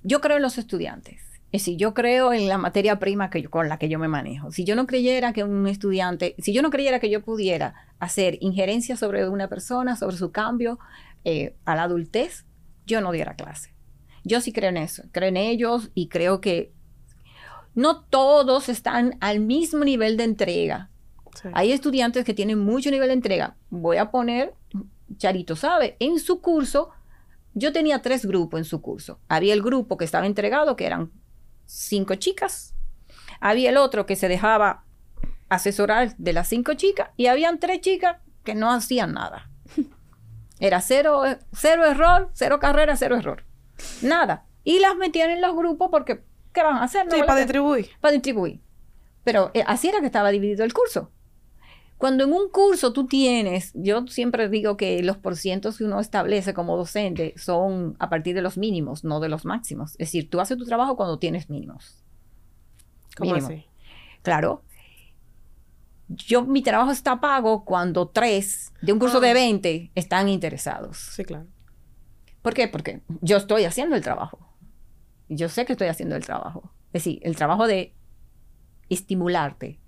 [0.02, 1.20] yo creo en los estudiantes.
[1.50, 4.50] Es decir, yo creo en la materia prima que con la que yo me manejo.
[4.52, 8.38] Si yo no creyera que un estudiante, si yo no creyera que yo pudiera hacer
[8.40, 10.78] injerencia sobre una persona, sobre su cambio
[11.24, 12.46] eh, a la adultez,
[12.86, 13.74] yo no diera clase.
[14.24, 16.72] Yo sí creo en eso, creo en ellos y creo que
[17.74, 20.90] no todos están al mismo nivel de entrega.
[21.54, 23.56] Hay estudiantes que tienen mucho nivel de entrega.
[23.70, 24.54] Voy a poner,
[25.16, 26.90] Charito sabe, en su curso,
[27.54, 29.18] yo tenía tres grupos en su curso.
[29.28, 31.10] Había el grupo que estaba entregado, que eran
[31.66, 32.74] cinco chicas.
[33.40, 34.84] Había el otro que se dejaba
[35.48, 39.50] asesorar de las cinco chicas y habían tres chicas que no hacían nada.
[40.60, 43.44] Era cero, cero error, cero carrera, cero error.
[44.00, 44.46] Nada.
[44.64, 47.06] Y las metían en los grupos porque ¿Qué van a hacer?
[47.10, 47.88] sí, para distribuir.
[48.00, 48.60] Para distribuir.
[49.24, 51.10] Pero eh, así era que estaba dividido el curso.
[51.96, 56.52] Cuando en un curso tú tienes, yo siempre digo que los porcientos que uno establece
[56.52, 59.92] como docente son a partir de los mínimos, no de los máximos.
[59.92, 62.02] Es decir, tú haces tu trabajo cuando tienes mínimos.
[63.16, 63.66] ¿Cómo así?
[64.22, 64.64] Claro.
[66.08, 69.92] Yo, mi trabajo está pago cuando tres de un curso de 20 ah.
[69.94, 70.96] están interesados.
[70.98, 71.46] Sí, claro.
[72.42, 72.66] ¿Por qué?
[72.66, 74.51] Porque yo estoy haciendo el trabajo
[75.36, 76.72] yo sé que estoy haciendo el trabajo.
[76.88, 77.94] Es decir, el trabajo de
[78.88, 79.78] estimularte.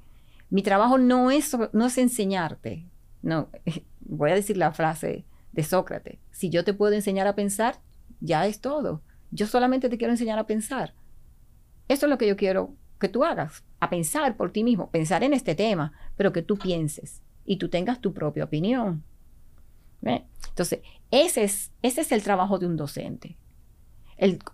[0.51, 2.87] Mi trabajo no es, no es enseñarte.
[3.23, 3.49] No,
[4.01, 6.19] voy a decir la frase de Sócrates.
[6.31, 7.81] Si yo te puedo enseñar a pensar,
[8.21, 9.03] ya es todo.
[9.31, 10.95] Yo solamente te quiero enseñar a pensar.
[11.89, 15.25] Eso es lo que yo quiero que tú hagas, a pensar por ti mismo, pensar
[15.25, 19.05] en este tema, pero que tú pienses y tú tengas tu propia opinión.
[20.03, 20.81] Entonces,
[21.11, 23.37] ese es, ese es el trabajo de un docente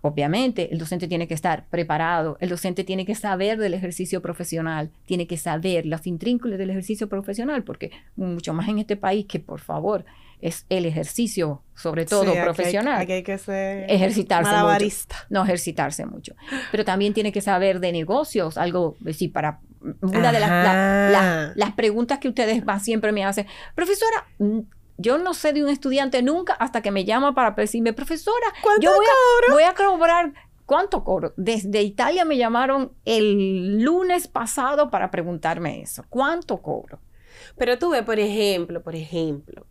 [0.01, 4.91] obviamente, el docente tiene que estar preparado, el docente tiene que saber del ejercicio profesional,
[5.05, 9.39] tiene que saber las intrínculas del ejercicio profesional, porque mucho más en este país que,
[9.39, 10.05] por favor,
[10.41, 12.99] es el ejercicio, sobre todo profesional.
[12.99, 15.15] Aquí hay, que ser ejercitarse mucho.
[15.29, 16.35] No ejercitarse mucho.
[16.71, 19.59] Pero también tiene que saber de negocios, algo, sí, para
[20.01, 23.45] una de las, las preguntas que ustedes más siempre me hacen,
[23.75, 24.27] profesora,
[25.01, 28.81] yo no sé de un estudiante nunca hasta que me llama para decirme, profesora, ¿cuánto
[28.81, 30.33] yo voy a, voy a cobrar.
[30.65, 31.33] ¿Cuánto cobro?
[31.35, 36.05] Desde Italia me llamaron el lunes pasado para preguntarme eso.
[36.07, 36.99] ¿Cuánto cobro?
[37.57, 39.65] Pero tú ves, por ejemplo, por ejemplo,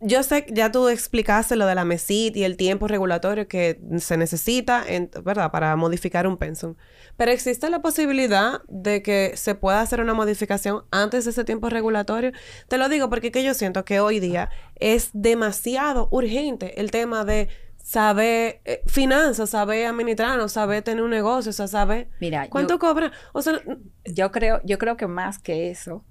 [0.00, 4.16] yo sé, ya tú explicaste lo de la MESIT y el tiempo regulatorio que se
[4.16, 4.84] necesita,
[5.22, 6.74] ¿verdad?, para modificar un pensum.
[7.16, 11.68] Pero existe la posibilidad de que se pueda hacer una modificación antes de ese tiempo
[11.68, 12.32] regulatorio.
[12.68, 17.24] Te lo digo porque que yo siento que hoy día es demasiado urgente el tema
[17.24, 17.48] de
[17.82, 23.12] saber eh, finanzas, saber administrarnos, saber tener un negocio, o sea, saber Mira, cuánto cobra.
[23.32, 23.60] O sea,
[24.04, 26.04] yo creo, yo creo que más que eso,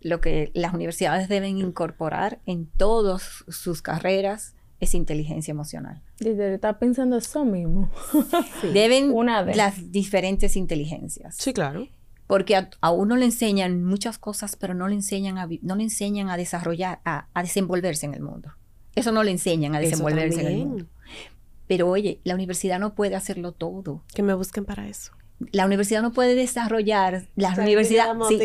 [0.00, 6.02] lo que las universidades deben incorporar en todas sus carreras es inteligencia emocional.
[6.20, 7.90] Está pensando eso mismo.
[8.72, 11.36] Deben Una las diferentes inteligencias.
[11.36, 11.88] Sí, claro.
[12.28, 16.28] Porque a, uno le enseñan muchas cosas, pero no le enseñan a, no le enseñan
[16.28, 18.52] a desarrollar, a, desenvolverse en el mundo.
[18.94, 20.86] Eso no le enseñan a desenvolverse en el mundo.
[21.66, 24.02] Pero oye, la universidad no puede hacerlo todo.
[24.14, 25.12] Que me busquen para eso.
[25.52, 28.38] La universidad no puede desarrollar, la universidad, sí,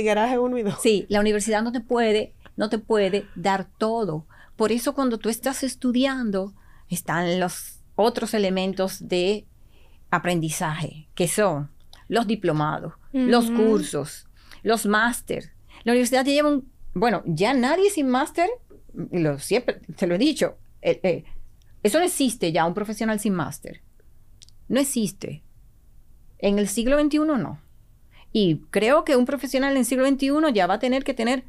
[0.81, 4.27] sí, la universidad no te puede, no te puede dar todo.
[4.55, 6.53] Por eso cuando tú estás estudiando,
[6.89, 9.47] están los otros elementos de
[10.11, 11.71] aprendizaje, que son
[12.07, 14.27] los diplomados, los cursos,
[14.61, 15.51] los máster.
[15.83, 18.49] La universidad te lleva un, bueno, ya nadie sin máster,
[18.93, 21.23] lo siempre te lo he dicho, eh, eh,
[21.81, 23.81] eso no existe ya, un profesional sin máster.
[24.69, 25.43] No existe.
[26.43, 27.61] En el siglo XXI no.
[28.33, 31.45] Y creo que un profesional en el siglo XXI ya va a tener que tener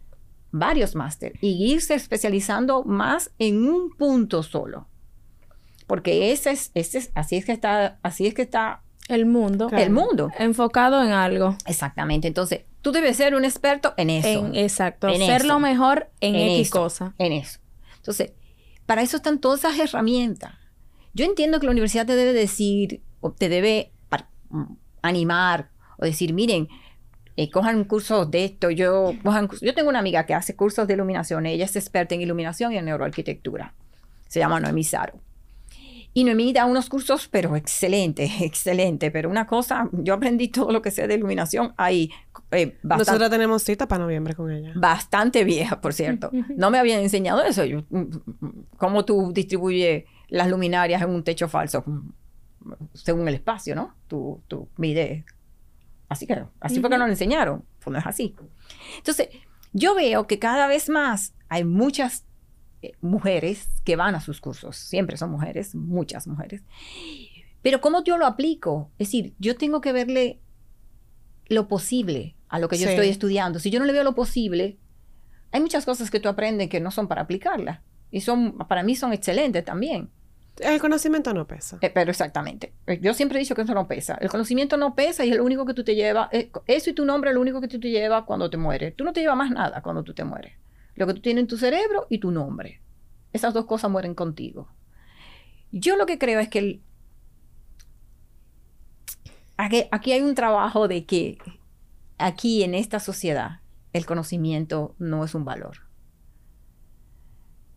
[0.52, 4.86] varios máster y irse especializando más en un punto solo.
[5.88, 9.68] Porque ese es, ese es, así es que está, así es que está el mundo.
[9.72, 10.30] El mundo.
[10.38, 11.56] Enfocado en algo.
[11.66, 12.28] Exactamente.
[12.28, 14.48] Entonces, tú debes ser un experto en eso.
[14.54, 15.08] exacto.
[15.08, 17.14] En ser lo mejor en, X cosa.
[17.18, 17.58] En eso.
[17.96, 18.32] Entonces,
[18.86, 20.54] para eso están todas esas herramientas.
[21.14, 23.90] Yo entiendo que la universidad te debe decir, o te debe
[25.08, 26.68] animar, o decir, miren,
[27.36, 28.70] eh, cojan cursos de esto.
[28.70, 29.12] Yo,
[29.60, 31.46] yo tengo una amiga que hace cursos de iluminación.
[31.46, 33.74] Ella es experta en iluminación y en neuroarquitectura.
[34.28, 35.20] Se llama Noemi Saro.
[36.16, 39.10] Y Noemí da unos cursos, pero excelente, excelente.
[39.10, 42.10] Pero una cosa, yo aprendí todo lo que sé de iluminación ahí.
[42.52, 44.72] Eh, Nosotros tenemos cita para noviembre con ella.
[44.76, 46.30] Bastante vieja, por cierto.
[46.56, 47.64] No me habían enseñado eso.
[47.64, 51.84] Yo, mm, mm, ¿Cómo tú distribuyes las luminarias en un techo falso?
[52.92, 53.94] Según el espacio, ¿no?
[54.08, 55.24] Tú, tú mides.
[56.08, 57.64] Así que, así fue que nos lo enseñaron.
[57.80, 58.34] Pues no es así.
[58.98, 59.28] Entonces,
[59.72, 62.24] yo veo que cada vez más hay muchas
[62.82, 66.62] eh, mujeres que van a sus cursos, siempre son mujeres, muchas mujeres.
[67.62, 68.90] Pero ¿cómo yo lo aplico?
[68.98, 70.40] Es decir, yo tengo que verle
[71.46, 73.58] lo posible a lo que yo estoy estudiando.
[73.58, 74.78] Si yo no le veo lo posible,
[75.50, 77.82] hay muchas cosas que tú aprendes que no son para aplicarla.
[78.10, 80.10] Y son, para mí son excelentes también.
[80.58, 81.78] El conocimiento no pesa.
[81.80, 82.72] Eh, pero exactamente.
[82.86, 84.16] Eh, yo siempre he dicho que eso no pesa.
[84.20, 86.28] El conocimiento no pesa y es lo único que tú te llevas.
[86.66, 88.94] eso y tu nombre es lo único que tú te llevas cuando te mueres.
[88.94, 90.52] Tú no te llevas más nada cuando tú te mueres.
[90.94, 92.80] Lo que tú tienes en tu cerebro y tu nombre.
[93.32, 94.68] Esas dos cosas mueren contigo.
[95.72, 96.80] Yo lo que creo es que
[99.56, 101.38] aquí, hay un trabajo de que
[102.18, 103.60] aquí en esta sociedad
[103.92, 105.78] el conocimiento no es un valor.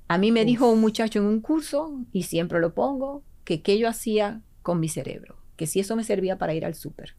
[0.07, 3.77] A mí me dijo un muchacho en un curso, y siempre lo pongo, que qué
[3.77, 7.15] yo hacía con mi cerebro, que si eso me servía para ir al súper.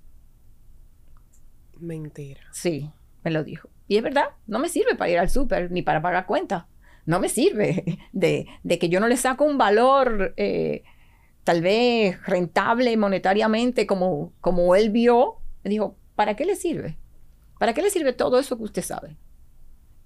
[1.79, 2.41] Mentira.
[2.53, 2.91] Sí,
[3.25, 3.69] me lo dijo.
[3.89, 6.65] Y es verdad, no me sirve para ir al súper ni para pagar cuentas.
[7.07, 8.47] No me sirve de,
[8.79, 10.83] que yo no le saco un valor eh,
[11.45, 15.37] tal vez rentable monetariamente como, como él vio.
[15.65, 16.99] Me dijo, ¿para qué le sirve?
[17.59, 19.17] ¿Para qué le sirve todo eso que usted sabe?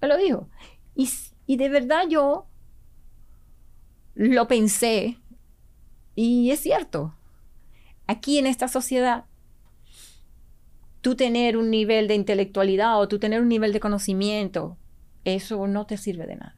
[0.01, 0.49] Me lo dijo.
[0.95, 1.09] Y,
[1.45, 2.47] y de verdad yo
[4.15, 5.17] lo pensé
[6.15, 7.15] y es cierto.
[8.07, 9.25] Aquí en esta sociedad
[11.01, 14.77] tú tener un nivel de intelectualidad o tú tener un nivel de conocimiento,
[15.25, 16.55] eso no te sirve de nada.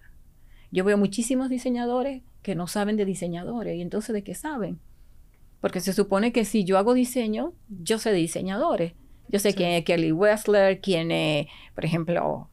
[0.72, 4.80] Yo veo muchísimos diseñadores que no saben de diseñadores y entonces de qué saben.
[5.62, 8.94] Porque se supone que si yo hago diseño, yo sé de diseñadores.
[9.30, 12.50] Yo sé quién es Kelly Wessler, quién es, por ejemplo,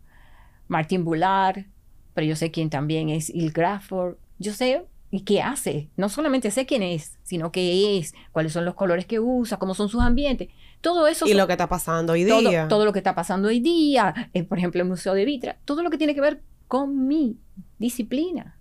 [0.68, 1.66] Martin Bullard,
[2.14, 4.16] pero yo sé quién también es Il Grafford.
[4.38, 5.90] Yo sé y qué hace.
[5.96, 9.74] No solamente sé quién es, sino qué es, cuáles son los colores que usa, cómo
[9.74, 10.48] son sus ambientes.
[10.80, 11.26] Todo eso.
[11.26, 12.66] Y lo que está pasando hoy día.
[12.66, 14.30] Todo, lo que está pasando hoy día.
[14.32, 15.58] Eh, por ejemplo, el Museo de Vitra.
[15.66, 17.38] Todo lo que tiene que ver con mi
[17.78, 18.58] disciplina.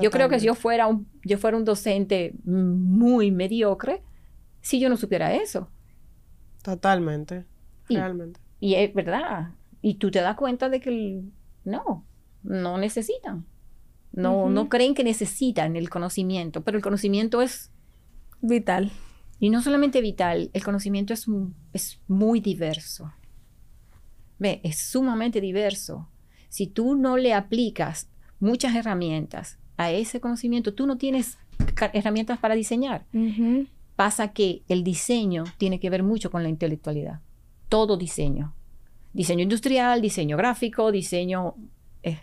[0.00, 4.02] Yo creo que si yo fuera, un, yo fuera un docente muy mediocre,
[4.62, 5.70] si yo no supiera eso.
[6.62, 7.44] Totalmente.
[7.88, 8.40] realmente.
[8.60, 9.50] Y es verdad.
[9.82, 11.22] Y tú te das cuenta de que
[11.64, 12.04] no,
[12.42, 13.44] no necesitan.
[14.16, 17.70] No, no creen que necesitan el conocimiento, pero el conocimiento es
[18.40, 18.90] vital.
[19.38, 21.26] Y no solamente vital, el conocimiento es,
[21.72, 23.12] es muy diverso.
[24.38, 26.08] Ve, es sumamente diverso.
[26.48, 28.08] Si tú no le aplicas
[28.40, 31.38] muchas herramientas a ese conocimiento, tú no tienes
[31.92, 33.06] herramientas para diseñar.
[33.96, 37.20] Pasa que el diseño tiene que ver mucho con la intelectualidad.
[37.68, 38.54] Todo diseño.
[39.12, 41.54] Diseño industrial, diseño gráfico, diseño
[42.02, 42.20] eh,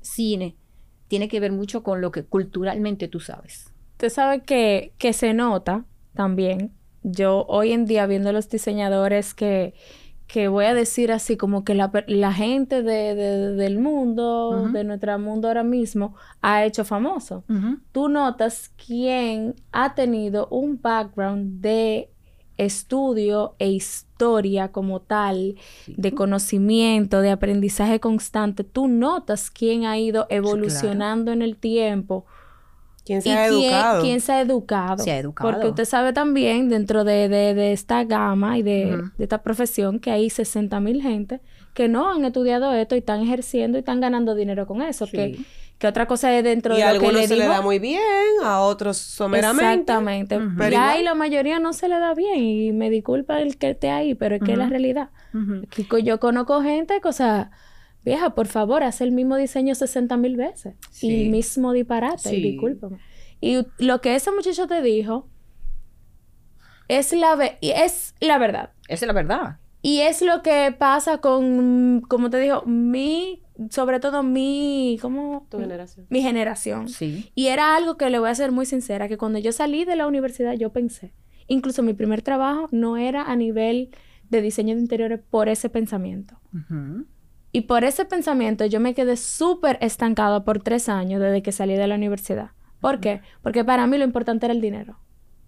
[0.00, 0.56] cine.
[1.10, 3.72] Tiene que ver mucho con lo que culturalmente tú sabes.
[3.94, 5.84] Usted sabe que, que se nota
[6.14, 6.72] también.
[7.02, 9.74] Yo hoy en día viendo los diseñadores que,
[10.28, 15.18] que voy a decir así como que la, la gente de, del mundo, de nuestro
[15.18, 17.42] mundo ahora mismo, ha hecho famoso.
[17.90, 22.12] Tú notas quién ha tenido un background de
[22.56, 24.09] estudio e historia
[24.72, 25.56] como tal,
[25.86, 28.64] de conocimiento, de aprendizaje constante.
[28.64, 32.24] Tú notas quién ha ido evolucionando en el tiempo
[33.04, 34.02] ¿Quién se y ha quién, educado?
[34.02, 35.02] quién se ha educado.
[35.02, 35.50] Se ha educado.
[35.50, 40.10] Porque usted sabe también, dentro de, de- de esta gama y de, esta profesión, que
[40.10, 41.40] hay 60 mil gente
[41.74, 45.06] que no han estudiado esto y están ejerciendo y están ganando dinero con eso.
[45.06, 45.12] Sí.
[45.12, 45.38] Que,
[45.80, 47.78] que otra cosa es dentro y de lo que algunos le se le da muy
[47.80, 48.00] bien,
[48.44, 49.64] a otros someramente.
[49.64, 50.36] Exactamente.
[50.36, 50.50] Ujú.
[50.58, 51.00] Pero ya igual.
[51.00, 52.36] y la mayoría no se le da bien.
[52.44, 55.08] Y me disculpa el que esté ahí, pero es que es la realidad.
[55.70, 57.50] Que yo conozco gente sea,
[58.04, 60.74] vieja, por favor, hace el mismo diseño 60 mil veces.
[60.90, 61.24] Sí.
[61.24, 62.42] Y mismo disparate, y Sí.
[62.42, 62.98] discúlpame.
[63.40, 65.28] Y lo que ese muchacho te dijo
[66.88, 68.72] es la, ve- y es la verdad.
[68.88, 69.56] Esa es la verdad.
[69.82, 75.46] Y es lo que pasa con, como te dijo, mi, sobre todo mi, ¿cómo?
[75.50, 76.06] Tu generación.
[76.08, 76.88] Mi generación.
[76.88, 77.30] Sí.
[77.34, 79.96] Y era algo que le voy a ser muy sincera, que cuando yo salí de
[79.96, 81.12] la universidad yo pensé,
[81.46, 83.90] incluso mi primer trabajo no era a nivel
[84.30, 86.40] de diseño de interiores por ese pensamiento.
[87.52, 91.74] Y por ese pensamiento yo me quedé súper estancada por tres años desde que salí
[91.74, 92.52] de la universidad.
[92.80, 93.20] ¿Por qué?
[93.42, 94.98] Porque para mí lo importante era el dinero.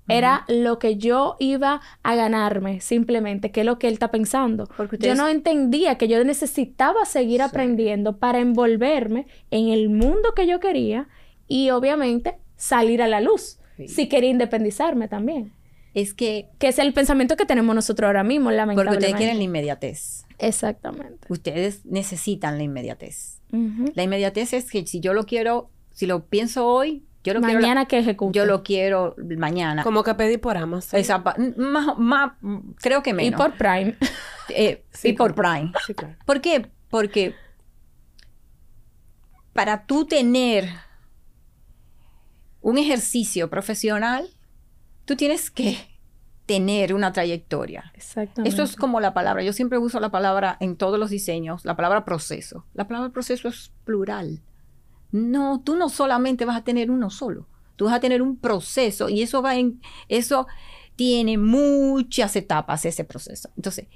[0.08, 4.66] Era lo que yo iba a ganarme simplemente, que es lo que él está pensando.
[4.76, 7.46] Porque Yo no entendía que yo necesitaba seguir Sí.
[7.48, 11.08] aprendiendo para envolverme en el mundo que yo quería
[11.46, 13.58] y obviamente salir a la luz.
[13.76, 13.88] Sí.
[13.88, 15.52] Si quería independizarme también.
[15.94, 18.98] Es que Que es el pensamiento que tenemos nosotros ahora mismo, porque lamentablemente.
[19.06, 20.24] ustedes quieren la inmediatez.
[20.38, 21.26] Exactamente.
[21.28, 23.40] Ustedes necesitan la inmediatez.
[23.94, 27.54] La inmediatez es que si yo lo quiero, si lo pienso hoy, yo lo quiero.
[27.54, 28.36] la- Mañana que ejecute.
[28.38, 29.82] yo lo quiero mañana.
[29.82, 30.98] Como que pedí por Amazon.
[31.00, 31.18] Esa
[31.56, 32.32] más, más,
[32.80, 33.40] creo que Y menos.
[33.40, 33.96] por Prime.
[34.48, 35.72] Eh, Sí, y por Prime.
[35.86, 36.16] Sí, claro.
[36.26, 36.68] ¿Por qué?
[36.90, 37.34] Porque
[39.52, 40.68] para tú tener
[42.60, 44.28] un ejercicio profesional,
[45.04, 45.76] tú tienes que
[46.46, 47.92] tener una trayectoria.
[47.94, 48.52] Exactamente.
[48.54, 51.76] Eso es como la palabra, yo siempre uso la palabra en todos los diseños, la
[51.76, 52.66] palabra proceso.
[52.74, 54.42] La palabra proceso es plural.
[55.12, 57.46] No, tú no solamente vas a tener uno solo,
[57.76, 60.46] tú vas a tener un proceso y eso va en, eso
[60.96, 63.50] tiene muchas etapas ese proceso.
[63.56, 63.86] Entonces,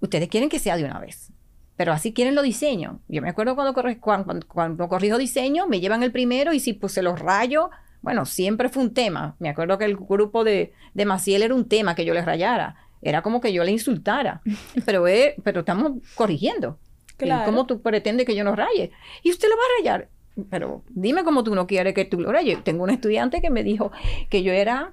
[0.00, 1.32] ustedes quieren que sea de una vez,
[1.76, 2.96] pero así quieren los diseños.
[3.08, 6.72] Yo me acuerdo cuando, corre- cuando, cuando- corrijo diseño, me llevan el primero y si
[6.72, 7.66] puse los rayos,
[8.00, 9.36] bueno, siempre fue un tema.
[9.38, 12.76] Me acuerdo que el grupo de, de Maciel era un tema que yo les rayara.
[13.02, 14.40] Era como que yo le insultara.
[14.86, 16.78] Pero, eh, pero estamos corrigiendo.
[17.16, 17.44] Claro.
[17.44, 18.92] ¿Cómo tú pretendes que yo no raye?
[19.24, 20.08] Y usted lo va a rayar.
[20.50, 22.62] Pero dime cómo tú no quieres que tú lo rayes.
[22.64, 23.90] Tengo un estudiante que me dijo
[24.30, 24.92] que yo era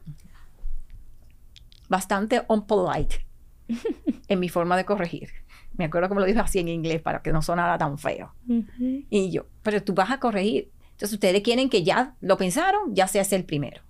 [1.89, 3.25] bastante unpolite
[4.27, 5.29] en mi forma de corregir.
[5.77, 8.33] Me acuerdo que me lo dijo así en inglés para que no sonara tan feo.
[8.47, 9.03] Ujú.
[9.09, 10.71] Y yo, pero tú vas a corregir.
[10.91, 13.81] Entonces ustedes quieren que ya lo pensaron, ya se hace el primero.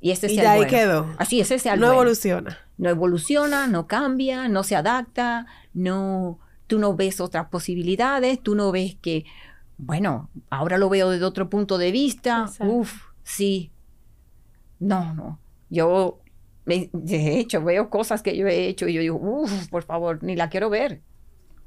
[0.00, 0.70] Y ese Y sea de el ahí bueno.
[0.70, 1.14] quedó.
[1.18, 2.00] Así, ese sea el No bueno.
[2.02, 2.58] evoluciona.
[2.78, 8.72] No evoluciona, no cambia, no se adapta, no, tú no ves otras posibilidades, tú no
[8.72, 9.24] ves que,
[9.78, 12.44] bueno, ahora lo veo desde otro punto de vista.
[12.48, 12.72] Exacto.
[12.72, 13.70] Uf, sí.
[14.78, 15.38] No, no.
[15.70, 16.20] Yo,
[16.64, 20.22] me- de hecho, veo cosas que yo he hecho y yo digo, uff, por favor,
[20.22, 21.02] ni la quiero ver.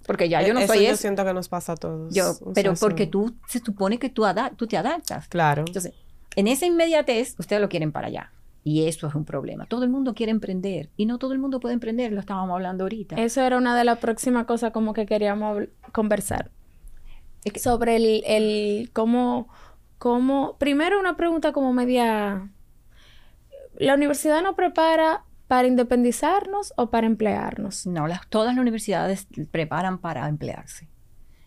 [0.05, 1.01] Porque ya yo no E-, Eso soy yo eso.
[1.01, 2.13] siento que nos pasa a todos.
[2.13, 4.23] Yo, O pero sea, porque tú se supone que tú,
[4.55, 5.27] tú te adaptas.
[5.27, 5.63] Claro.
[5.67, 5.93] Entonces,
[6.35, 8.31] en esa inmediatez, ustedes lo quieren para allá.
[8.63, 9.65] Y eso es un problema.
[9.65, 10.89] Todo el mundo quiere emprender.
[10.97, 13.15] Y no todo el mundo puede emprender, lo estábamos hablando ahorita.
[13.15, 16.51] Eso era una de las próximas cosas como que queríamos conversar.
[17.55, 19.47] Sobre el, el cómo,
[19.97, 20.57] cómo...
[20.57, 22.49] Primero una pregunta como media...
[23.77, 27.87] ¿La universidad nos prepara para independizarnos o para emplearnos?
[27.87, 30.89] No, las, todas las universidades preparan para emplearse.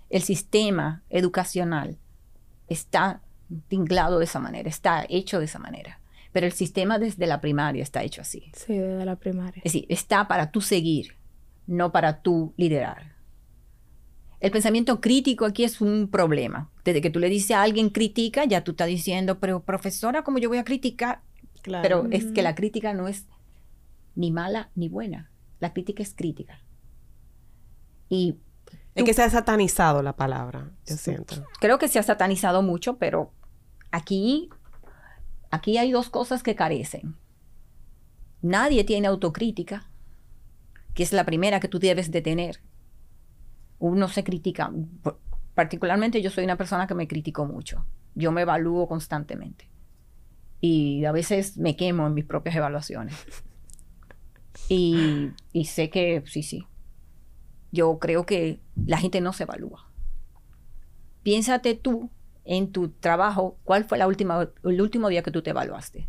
[0.09, 1.99] El sistema educacional
[2.68, 3.22] está
[3.68, 6.01] tinglado de esa manera, está hecho de esa manera.
[6.32, 8.51] Pero el sistema desde la primaria está hecho así.
[8.55, 9.62] Sí, desde la primaria.
[9.64, 11.18] Es decir, está para tú seguir,
[11.66, 13.12] no para tú liderar.
[14.43, 16.68] El pensamiento crítico aquí es un problema.
[16.84, 20.38] Desde que tú le dices a alguien critica, ya tú estás diciendo, pero profesora, ¿cómo
[20.38, 21.22] yo voy a criticar?
[21.62, 21.82] claro.
[21.82, 23.28] Pero es que la crítica no es
[24.16, 25.30] ni mala ni buena.
[25.61, 26.61] La crítica es crítica.
[28.09, 28.34] Y
[28.97, 31.47] es que se ha satanizado la palabra, yo siento.
[31.61, 33.32] creo que se ha satanizado mucho, pero
[33.93, 34.51] aquí,
[35.53, 37.14] aquí hay dos cosas que carecen.
[38.43, 39.88] Nadie tiene autocrítica,
[40.95, 42.61] que es la primera que tú debes de tener.
[43.83, 44.72] Uno se critica.
[45.55, 47.85] Particularmente yo soy una persona que me critico mucho.
[48.14, 49.68] Yo me evalúo constantemente.
[50.61, 53.16] Y a veces me quemo en mis propias evaluaciones.
[54.68, 56.64] Y, y sé que sí, sí.
[57.72, 59.91] Yo creo que la gente no se evalúa.
[61.24, 62.09] Piénsate tú
[62.45, 66.09] en tu trabajo, ¿cuál fue la última, el último día que tú te evaluaste?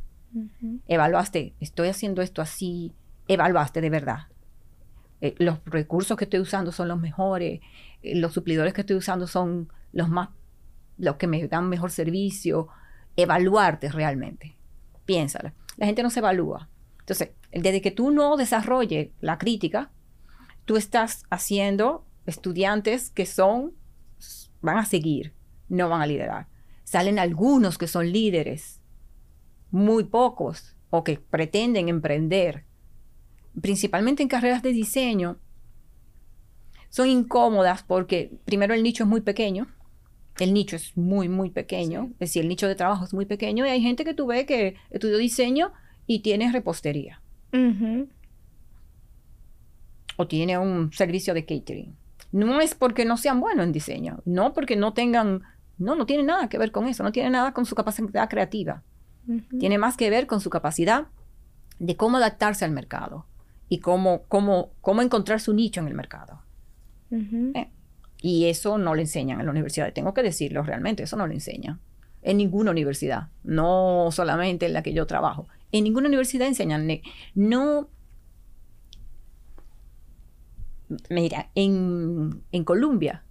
[0.88, 2.94] Evaluaste, estoy haciendo esto así,
[3.28, 4.28] evaluaste de verdad.
[5.24, 7.62] Eh, los recursos que estoy usando son los mejores,
[8.02, 10.28] eh, los suplidores que estoy usando son los más,
[10.98, 12.68] los que me dan mejor servicio.
[13.16, 14.58] evaluarte realmente.
[15.06, 15.54] Piénsala.
[15.78, 16.68] La gente no se evalúa.
[17.00, 19.92] Entonces, desde que tú no desarrolles la crítica,
[20.66, 23.74] tú estás haciendo estudiantes que son,
[24.62, 25.34] van a seguir,
[25.70, 26.48] no van a liderar.
[26.84, 28.82] Salen algunos que son líderes,
[29.72, 32.66] muy pocos, o que pretenden emprender,
[33.62, 35.38] principalmente en carreras de diseño,
[36.90, 39.68] son incómodas porque primero el nicho es muy pequeño,
[40.40, 43.66] el nicho es muy, muy pequeño, es decir, el nicho de trabajo es muy pequeño
[43.66, 45.72] y hay gente que tú ves que estudió diseño
[46.08, 47.22] y tiene repostería.
[50.18, 51.96] O tiene un servicio de catering.
[52.32, 55.44] No es porque no sean buenos en diseño, no porque no tengan,
[55.78, 58.84] no, no tiene nada que ver con eso, no tiene nada con su capacidad creativa.
[59.60, 61.08] Tiene más que ver con su capacidad
[61.80, 63.26] de cómo adaptarse al mercado
[63.74, 66.44] y cómo, cómo, cómo encontrar su nicho en el mercado.
[67.10, 67.72] Eh,
[68.22, 69.92] y eso no le enseñan en la universidad.
[69.94, 71.80] Tengo que decirlo realmente, eso no lo enseñan.
[72.22, 75.48] En ninguna universidad, no solamente en la que yo trabajo.
[75.72, 76.88] En ninguna universidad enseñan.
[77.34, 77.90] No.
[81.10, 83.24] Mira, en, en Colombia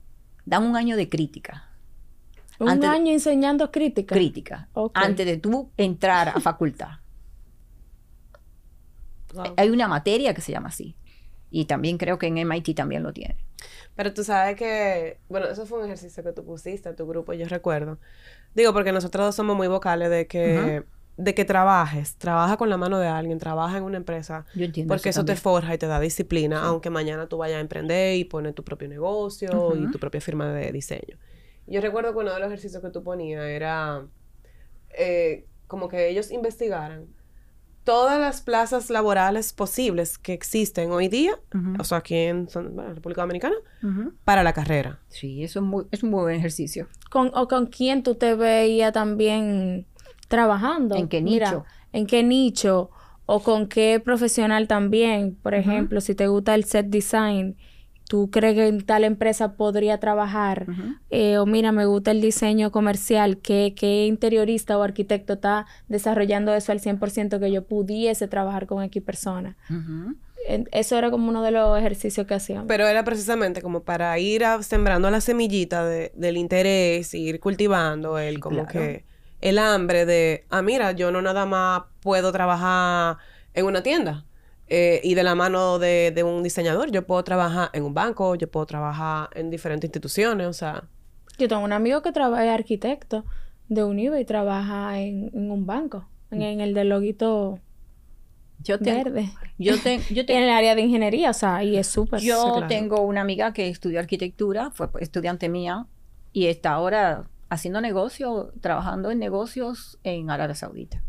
[0.44, 1.68] dan un año de crítica.
[2.58, 4.16] Un año enseñando crítica.
[4.16, 4.68] Crítica.
[4.94, 7.01] Antes de tú entrar a facultad.
[9.56, 10.96] Hay una materia que se llama así.
[11.50, 13.36] Y también creo que en MIT también lo tiene.
[13.94, 17.34] Pero tú sabes que, bueno, eso fue un ejercicio que tú pusiste a tu grupo,
[17.34, 17.98] yo recuerdo.
[18.54, 20.84] Digo, porque nosotros dos somos muy vocales de que,
[21.18, 24.46] de que trabajes, trabaja con la mano de alguien, trabaja en una empresa.
[24.54, 24.94] Yo entiendo.
[24.94, 28.24] Porque eso, te forja y te da disciplina, aunque mañana tú vayas a emprender y
[28.24, 31.18] poner tu propio negocio y tu propia firma de diseño.
[31.66, 34.06] Yo recuerdo que uno de los ejercicios que tú ponías era
[34.98, 37.06] eh, como que ellos investigaran
[37.84, 41.32] todas las plazas laborales posibles que existen hoy día,
[41.78, 43.56] o sea, aquí en la República Dominicana,
[44.24, 44.98] para la carrera.
[45.08, 46.88] Sí, eso es, muy, es un buen ejercicio.
[47.10, 49.86] ¿Con, ¿O con quién tú te veías también
[50.28, 50.96] trabajando?
[50.96, 51.64] ¿En qué nicho?
[51.92, 52.90] ¿En qué nicho?
[53.26, 55.36] ¿O con qué profesional también?
[55.42, 57.56] Por ejemplo, si te gusta el set design
[58.12, 60.66] tú crees que en tal empresa podría trabajar,
[61.08, 66.52] eh, o mira, me gusta el diseño comercial, ¿qué, qué interiorista o arquitecto está desarrollando
[66.52, 69.56] eso al 100% que yo pudiese trabajar con X persona?
[70.72, 72.66] Eso era como uno de los ejercicios que hacíamos.
[72.68, 78.66] Pero era precisamente como para ir sembrando la semillita del interés, ir cultivando el como
[78.66, 79.06] que
[79.40, 83.16] el hambre de, ah, mira, yo no nada más puedo trabajar
[83.54, 84.26] en una tienda.
[84.68, 88.50] Eh, y de la mano de, un diseñador, yo puedo trabajar en un banco, yo
[88.50, 90.84] puedo trabajar en diferentes instituciones, o sea...
[91.38, 93.24] Yo tengo un amigo que trabaja, es arquitecto
[93.68, 97.58] de UNIVA y trabaja en, un banco, en, el del loguito
[98.62, 99.30] yo verde.
[99.58, 102.20] Yo, tengo yo en el área de ingeniería, o sea, y es súper...
[102.20, 105.86] Yo tengo una amiga que estudió arquitectura, fue estudiante mía,
[106.32, 111.02] y está ahora haciendo negocio, trabajando en negocios en Arabia Saudita.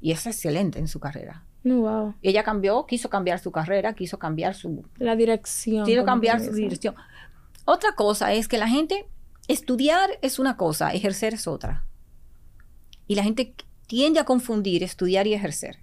[0.00, 1.45] Y es excelente en su carrera.
[1.74, 2.14] Wow.
[2.22, 4.84] Ella cambió, quiso cambiar su carrera, quiso cambiar su...
[4.98, 5.84] La dirección.
[5.84, 6.94] Quiso cambiar su dirección.
[7.64, 9.06] Otra cosa es que la gente,
[9.48, 11.84] estudiar es una cosa, ejercer es otra.
[13.08, 13.54] Y la gente
[13.88, 15.78] tiende a confundir estudiar y ejercer.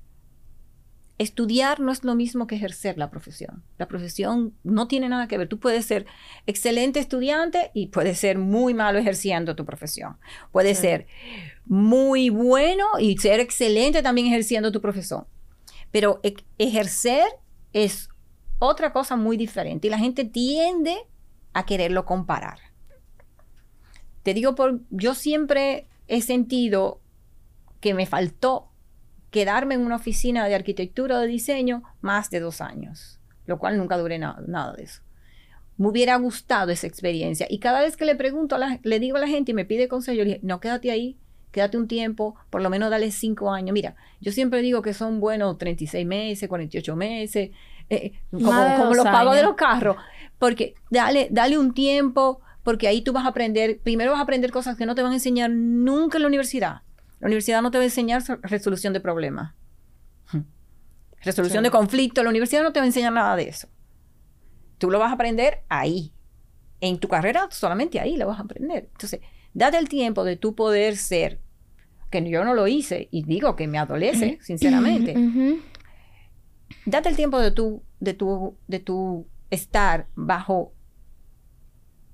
[1.17, 3.63] Estudiar no es lo mismo que ejercer la profesión.
[3.77, 5.47] La profesión no tiene nada que ver.
[5.47, 6.05] Tú puedes ser
[6.47, 10.17] excelente estudiante y puedes ser muy malo ejerciendo tu profesión.
[10.51, 11.07] Puedes ser
[11.65, 15.25] muy bueno y ser excelente también ejerciendo tu profesión.
[15.93, 17.23] Pero e, ejercer
[17.71, 18.09] es
[18.57, 20.97] otra cosa muy diferente y la gente tiende
[21.53, 22.57] a quererlo comparar.
[24.23, 26.99] Te digo, por, yo siempre he sentido
[27.79, 28.71] que me faltó
[29.29, 33.77] quedarme en una oficina de arquitectura o de diseño más de dos años, lo cual
[33.77, 35.03] nunca duré nada de eso.
[35.77, 39.27] Me hubiera gustado esa experiencia y cada vez que le pregunto, le digo a la
[39.27, 41.19] gente y me pide consejo, yo le dije, no, quédate ahí,
[41.53, 43.73] quédate un tiempo, por lo menos dale cinco años.
[43.73, 47.51] Mira, yo siempre digo que son buenos 36 meses, 48 meses,
[47.89, 49.95] eh, eh, como, los pagos de los carros,
[50.39, 54.51] porque dale, dale un tiempo, porque ahí tú vas a aprender, primero vas a aprender
[54.51, 56.81] cosas que no te van a enseñar nunca en la universidad.
[57.19, 59.53] La universidad no te va a enseñar resolución de problemas.
[61.21, 63.69] Resolución de conflictos, la universidad no te va a enseñar nada de eso.
[64.79, 66.11] Tú lo vas a aprender ahí.
[66.85, 68.89] En tu carrera solamente ahí lo vas a aprender.
[68.91, 69.21] Entonces,
[69.53, 71.39] date el tiempo de tú poder ser
[72.11, 75.15] que yo no lo hice y digo que me adolece, sinceramente.
[76.85, 80.73] Date el tiempo de tu, de tu, de tu estar bajo,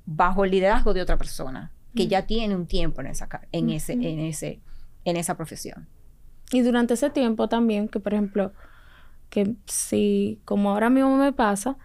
[0.06, 3.94] bajo el liderazgo de otra persona que ya tiene un tiempo en esa, en ese,
[3.94, 4.62] en ese,
[5.04, 5.90] en esa profesión.
[6.52, 8.54] Y durante ese tiempo también, que por ejemplo,
[9.32, 11.76] que si, como ahora mismo me pasa,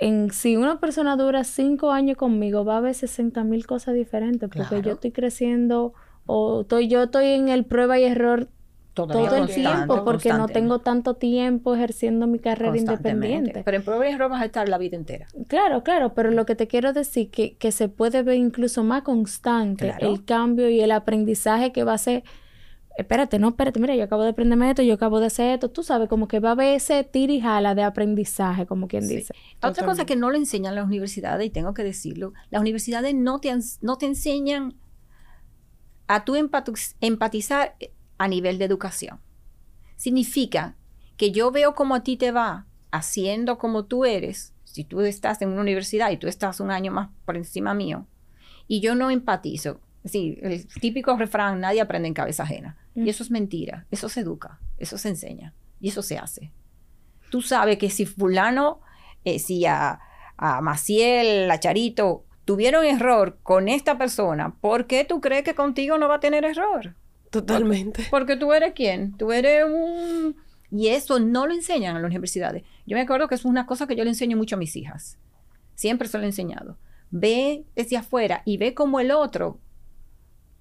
[0.00, 4.48] en, si una persona dura cinco años conmigo, va a ver 60 mil cosas diferentes,
[4.48, 5.92] porque yo estoy creciendo
[6.26, 8.48] o estoy, yo estoy en el prueba y error
[8.94, 13.62] Todavía todo el constante, tiempo porque no tengo tanto tiempo ejerciendo mi carrera independiente.
[13.64, 15.28] Pero en prueba y error vas a estar la vida entera.
[15.46, 19.02] Claro, claro, pero lo que te quiero decir que, que se puede ver incluso más
[19.02, 20.10] constante Claro.
[20.10, 22.24] el cambio y el aprendizaje que va a ser.
[22.96, 25.82] Espérate, no, espérate, mira, yo acabo de aprenderme esto, yo acabo de hacer esto, tú
[25.82, 29.16] sabes, como que va a haber ese y jala de aprendizaje, como quien Sí.
[29.16, 29.34] dice.
[29.62, 33.40] Otra cosa que no le enseñan las universidades, y tengo que decirlo, las universidades no
[33.40, 34.74] te, no te enseñan
[36.08, 37.76] a tú empatizar
[38.18, 39.20] a nivel de educación.
[39.96, 40.76] Significa
[41.16, 45.40] que yo veo cómo a ti te va haciendo como tú eres, si tú estás
[45.42, 48.06] en una universidad y tú estás un año más por encima mío,
[48.66, 49.80] y yo no empatizo.
[50.04, 52.76] Sí, el típico refrán, nadie aprende en cabeza ajena.
[52.94, 53.06] Mm.
[53.06, 56.52] Y eso es mentira, eso se educa, eso se enseña, y eso se hace.
[57.30, 58.80] Tú sabes que si fulano
[59.24, 60.00] eh, si a,
[60.36, 65.98] a Maciel, a Charito, tuvieron error con esta persona, ¿por qué tú crees que contigo
[65.98, 66.94] no va a tener error?
[67.30, 68.06] Totalmente.
[68.10, 69.16] Porque tú eres quién?
[69.16, 70.36] Tú eres un...
[70.72, 72.64] Y eso no lo enseñan en las universidades.
[72.86, 75.18] Yo me acuerdo que es una cosa que yo le enseño mucho a mis hijas.
[75.74, 76.76] Siempre se lo he enseñado.
[77.10, 79.58] Ve desde afuera y ve cómo el otro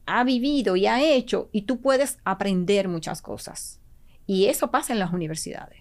[0.10, 3.80] ha vivido y ha hecho y tú puedes aprender muchas cosas.
[4.26, 5.80] Y eso pasa en las universidades.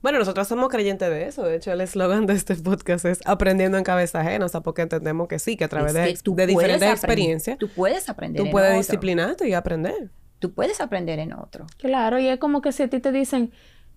[0.00, 1.42] Bueno, nosotros somos creyentes de eso.
[1.42, 4.46] De hecho, el eslogan de este podcast es aprendiendo en cabeza ajena.
[4.46, 6.36] O sea, porque entendemos que sí, que a través Es de, que ex- tú de
[6.44, 8.78] puedes diferentes aprender- experiencias, Tú puedes aprender tú en puedes otro.
[8.78, 10.10] disciplinarte y aprender.
[10.38, 11.66] Tú puedes aprender en otro.
[11.78, 13.50] Claro, y es como que si a ti te dicen,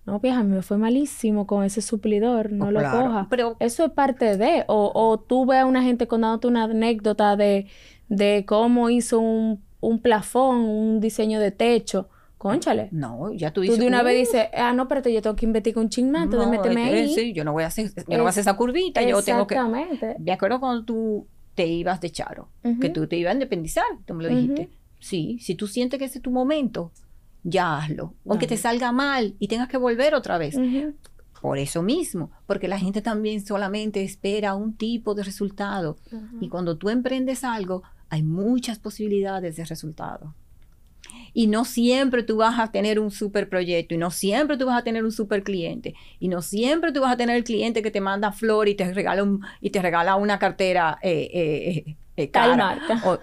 [0.06, 3.06] no, vieja, me fue malísimo con ese suplidor, no Oh, lo claro.
[3.06, 3.26] coja.
[3.30, 7.36] Pero Eso es parte de, o, o tú ves a una gente contándote una anécdota
[7.36, 7.66] de,
[8.08, 12.08] de cómo hizo un, un plafón, un diseño de techo.
[12.38, 12.88] Conchale.
[12.92, 13.78] no, ya tú Tú dices.
[13.78, 16.30] de una vez "Uh, dices, ah, no, espérate, yo tengo que investigar un ching más
[16.30, 17.14] de no, meterme que ahí.
[17.14, 19.46] Sí, yo no voy a hacer, yo no voy a hacer esa curvita, yo tengo
[19.46, 19.54] que.
[19.54, 20.16] Exactamente.
[20.20, 22.50] Me acuerdo cuando tú te ibas de Charo,
[22.80, 24.68] que tú te ibas a independizar, tú me lo dijiste.
[25.00, 26.92] Sí, si tú sientes que ese es tu momento,
[27.42, 28.12] ya hazlo.
[28.28, 30.56] Aunque te salga mal y tengas que volver otra vez.
[31.40, 35.96] Por eso mismo, porque la gente también solamente espera un tipo de resultado.
[36.40, 40.34] Y cuando tú emprendes algo, hay muchas posibilidades de resultado.
[41.32, 44.78] Y no siempre tú vas a tener un super proyecto, y no siempre tú vas
[44.78, 47.90] a tener un super cliente, y no siempre tú vas a tener el cliente que
[47.90, 52.30] te manda flor y te regala, un, y te regala una cartera eh, eh, eh,
[52.30, 52.78] cara.
[53.04, 53.18] O-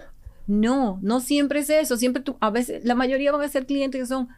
[0.46, 1.96] no, no siempre es eso.
[1.96, 4.28] Siempre tú, a veces, la mayoría van a ser clientes que son,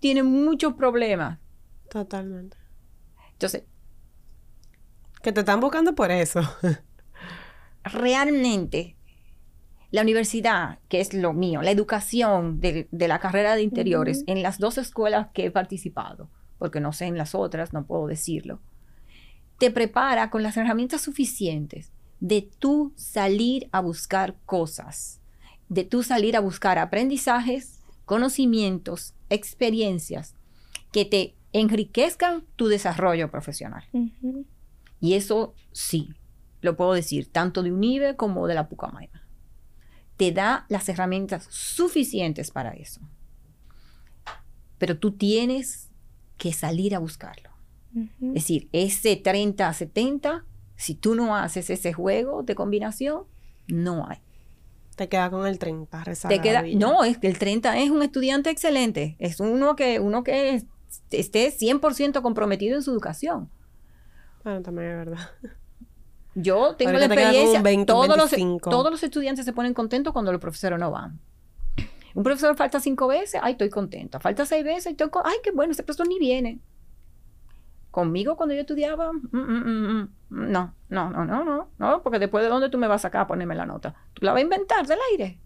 [0.00, 1.38] tienen muchos problemas.
[1.90, 2.56] Totalmente.
[3.32, 3.64] Entonces,
[5.22, 6.40] Que te están buscando por eso.
[7.84, 8.95] realmente
[9.90, 14.42] la universidad, que es lo mío, la educación de, de la carrera de interiores, en
[14.42, 16.28] las dos escuelas que he participado,
[16.58, 18.60] porque no sé en las otras, no puedo decirlo,
[19.58, 25.20] te prepara con las herramientas suficientes de tú salir a buscar cosas,
[25.68, 30.34] de tú salir a buscar aprendizajes, conocimientos, experiencias
[30.92, 33.84] que te enriquezcan tu desarrollo profesional.
[35.00, 36.10] Y eso sí,
[36.60, 39.25] lo puedo decir, tanto de UNIBE como de la Pucamaima.
[40.16, 43.00] Te da las herramientas suficientes para eso.
[44.78, 45.90] Pero tú tienes
[46.36, 47.50] que salir a buscarlo.
[48.20, 50.44] Es decir, ese 30 a 70,
[50.76, 53.22] si tú no haces ese juego de combinación,
[53.68, 54.18] no hay.
[54.96, 58.50] Te queda con el 30, Te queda, no, es que el 30 es un estudiante
[58.50, 60.66] excelente, es uno que, uno que es-
[61.10, 63.50] esté 100% comprometido en su educación.
[64.44, 65.30] Bueno, también es verdad.
[66.38, 67.62] Yo tengo la te experiencia.
[67.62, 68.68] 20, todos, los, 25.
[68.68, 71.18] todos los estudiantes se ponen contentos cuando los profesores no van.
[72.14, 74.20] Un profesor falta cinco veces, ay, estoy contenta.
[74.20, 76.60] Falta seis veces, estoy ay, qué bueno, ese profesor ni viene.
[77.90, 82.18] Conmigo cuando yo estudiaba, mm, mm, mm, mm, no, no, no, no, no, no, porque
[82.18, 83.94] después de dónde tú me vas a sacar a ponerme la nota.
[84.12, 85.40] Tú la vas a inventar del aire.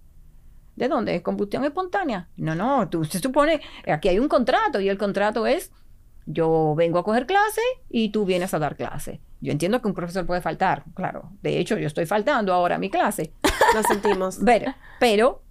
[0.74, 1.22] ¿De dónde?
[1.22, 2.28] ¿Combustión espontánea?
[2.36, 5.70] No, no, tú se supone, aquí hay un contrato y el contrato es,
[6.26, 9.20] yo vengo a coger clase y tú vienes a dar clase.
[9.40, 11.30] Yo entiendo que un profesor puede faltar, claro.
[11.42, 13.32] De hecho, yo estoy faltando ahora a mi clase.
[13.74, 14.42] Lo sentimos.
[14.44, 15.42] Ver, pero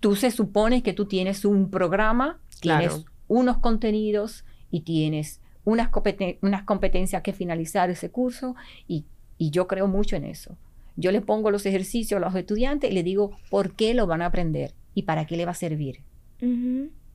[0.00, 3.04] tú se supone que tú tienes un programa, tienes Claro.
[3.28, 8.54] unos contenidos y tienes unas, competen- unas competencias que finalizar ese curso
[8.88, 9.06] y,
[9.38, 10.56] y yo creo mucho en eso.
[10.96, 14.20] Yo le pongo los ejercicios a los estudiantes y le digo por qué lo van
[14.22, 16.00] a aprender y para qué le va a servir.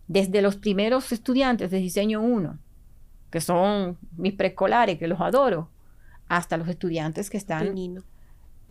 [0.07, 2.57] Desde los primeros estudiantes de diseño 1,
[3.30, 5.70] que son mis preescolares, que los adoro,
[6.28, 7.75] hasta los estudiantes que están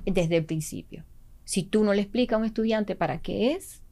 [0.05, 1.05] desde el principio.
[1.45, 3.83] Si tú no le explicas a un estudiante para qué es,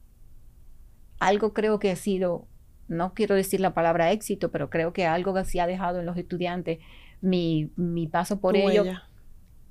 [1.19, 2.47] algo creo que ha sido,
[2.87, 6.05] no quiero decir la palabra éxito, pero creo que algo que sí ha dejado en
[6.05, 6.79] los estudiantes
[7.21, 9.09] mi, mi paso por ello huella.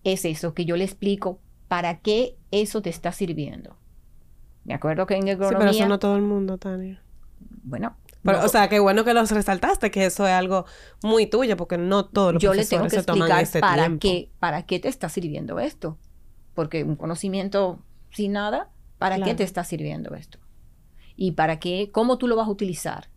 [0.03, 3.77] es eso, que yo le explico para qué eso te está sirviendo.
[4.65, 5.59] Me acuerdo que en Sí, economía...
[5.59, 7.03] pero eso no todo el mundo, Tania.
[7.63, 10.65] Bueno, Pero, no- o sea, qué bueno que los resaltaste, que eso es algo
[11.03, 13.99] muy tuyo, porque no todos los yo le tengo que explicar ese para tiempo.
[14.01, 15.99] qué, para qué te está sirviendo esto.
[16.55, 20.39] Porque un conocimiento sin nada, ¿para qué te está sirviendo esto?
[21.17, 23.09] Y para qué, cómo tú lo vas a utilizar.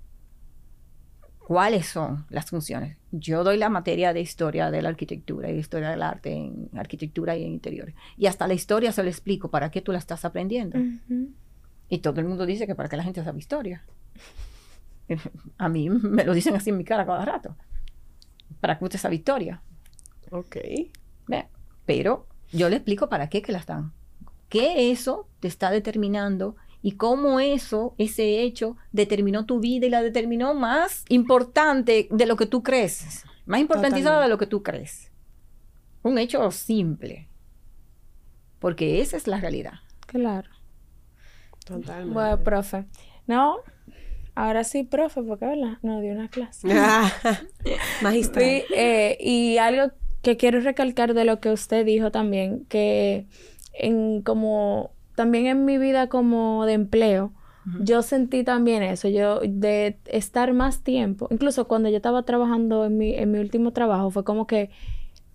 [1.39, 2.97] ¿Cuáles son las funciones?
[3.11, 6.69] Yo doy la materia de historia de la arquitectura y de historia del arte en
[6.77, 7.95] arquitectura y en interiores.
[8.17, 10.77] Y hasta la historia se lo explico para qué tú la estás aprendiendo.
[11.87, 13.85] Y todo el mundo dice que para que la gente sabe historia.
[15.57, 17.55] A mí me lo dicen así en mi cara cada rato.
[18.59, 19.61] Para que usted sabe historia.
[20.31, 20.57] Ok.
[21.27, 21.47] Ve,
[21.85, 23.93] Pero yo le explico para qué que las dan.
[24.49, 26.55] ¿Qué eso te está determinando?
[26.81, 32.35] Y cómo eso, ese hecho, determinó tu vida y la determinó más importante de lo
[32.37, 33.25] que tú crees.
[33.45, 35.11] Más importantizada de lo que tú crees.
[36.03, 37.27] Un hecho simple.
[38.59, 39.73] Porque esa es la realidad.
[40.01, 40.49] Claro.
[41.65, 42.13] Totalmente.
[42.13, 42.85] Bueno, profe.
[43.25, 43.57] No,
[44.37, 46.67] ahora sí, profe, porque verdad, no dio una clase.
[48.01, 48.43] Magistral.
[48.45, 53.25] Sí, eh, y algo que quiero recalcar de lo que usted dijo también, que
[53.73, 57.33] en como también en mi vida como de empleo,
[57.81, 62.97] yo sentí también eso, yo de estar más tiempo, incluso cuando yo estaba trabajando en
[62.97, 64.69] mi, en mi último trabajo, fue como que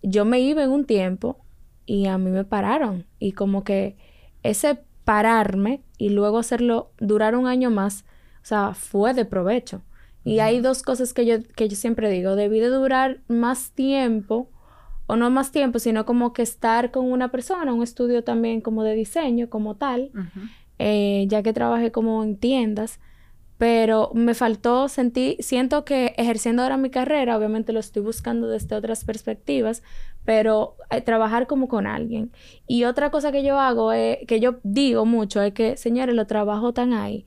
[0.02, 1.44] yo me iba en un tiempo
[1.84, 3.96] y a mí me pararon y como que
[4.42, 8.06] ese pararme y luego hacerlo durar un año más,
[8.42, 9.82] o sea, fue de provecho.
[10.24, 14.48] Y hay dos cosas que yo, que yo siempre digo, debí de durar más tiempo,
[15.06, 18.84] o no más tiempo, sino como que estar con una persona, un estudio también como
[18.84, 20.10] de diseño, como tal,
[20.78, 23.00] eh, ya que trabajé como en tiendas,
[23.58, 28.74] pero me faltó sentir, siento que ejerciendo ahora mi carrera, obviamente lo estoy buscando desde
[28.74, 29.82] otras perspectivas,
[30.24, 32.32] pero eh, trabajar como con alguien.
[32.66, 36.26] Y otra cosa que yo hago, es, que yo digo mucho, es que, señores, lo
[36.26, 37.26] trabajo tan ahí,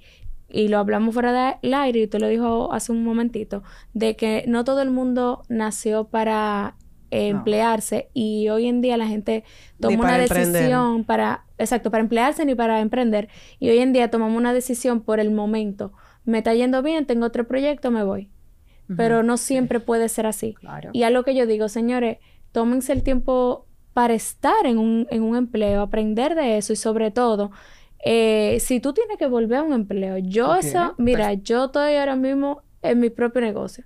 [0.55, 3.61] y lo hablamos fuera del aire, y tú lo dijo hace un momentito,
[3.93, 6.75] de que no todo el mundo nació para
[7.11, 7.37] eh, No.
[7.39, 9.43] emplearse y hoy en día la gente
[9.79, 10.51] toma una emprender.
[10.53, 13.29] decisión para, exacto, para emplearse ni para emprender.
[13.59, 15.93] Y hoy en día tomamos una decisión por el momento.
[16.25, 18.29] Me está yendo bien, tengo otro proyecto, me voy.
[18.97, 20.53] Pero no siempre puede ser así.
[20.55, 20.89] Claro.
[20.93, 22.17] Y a lo que yo digo, señores,
[22.51, 27.11] tómense el tiempo para estar en un, en un empleo, aprender de eso y sobre
[27.11, 27.51] todo,
[28.05, 31.95] eh, si tú tienes que volver a un empleo, yo Ok, eso, mira, yo estoy
[31.95, 33.83] ahora mismo en mi propio negocio.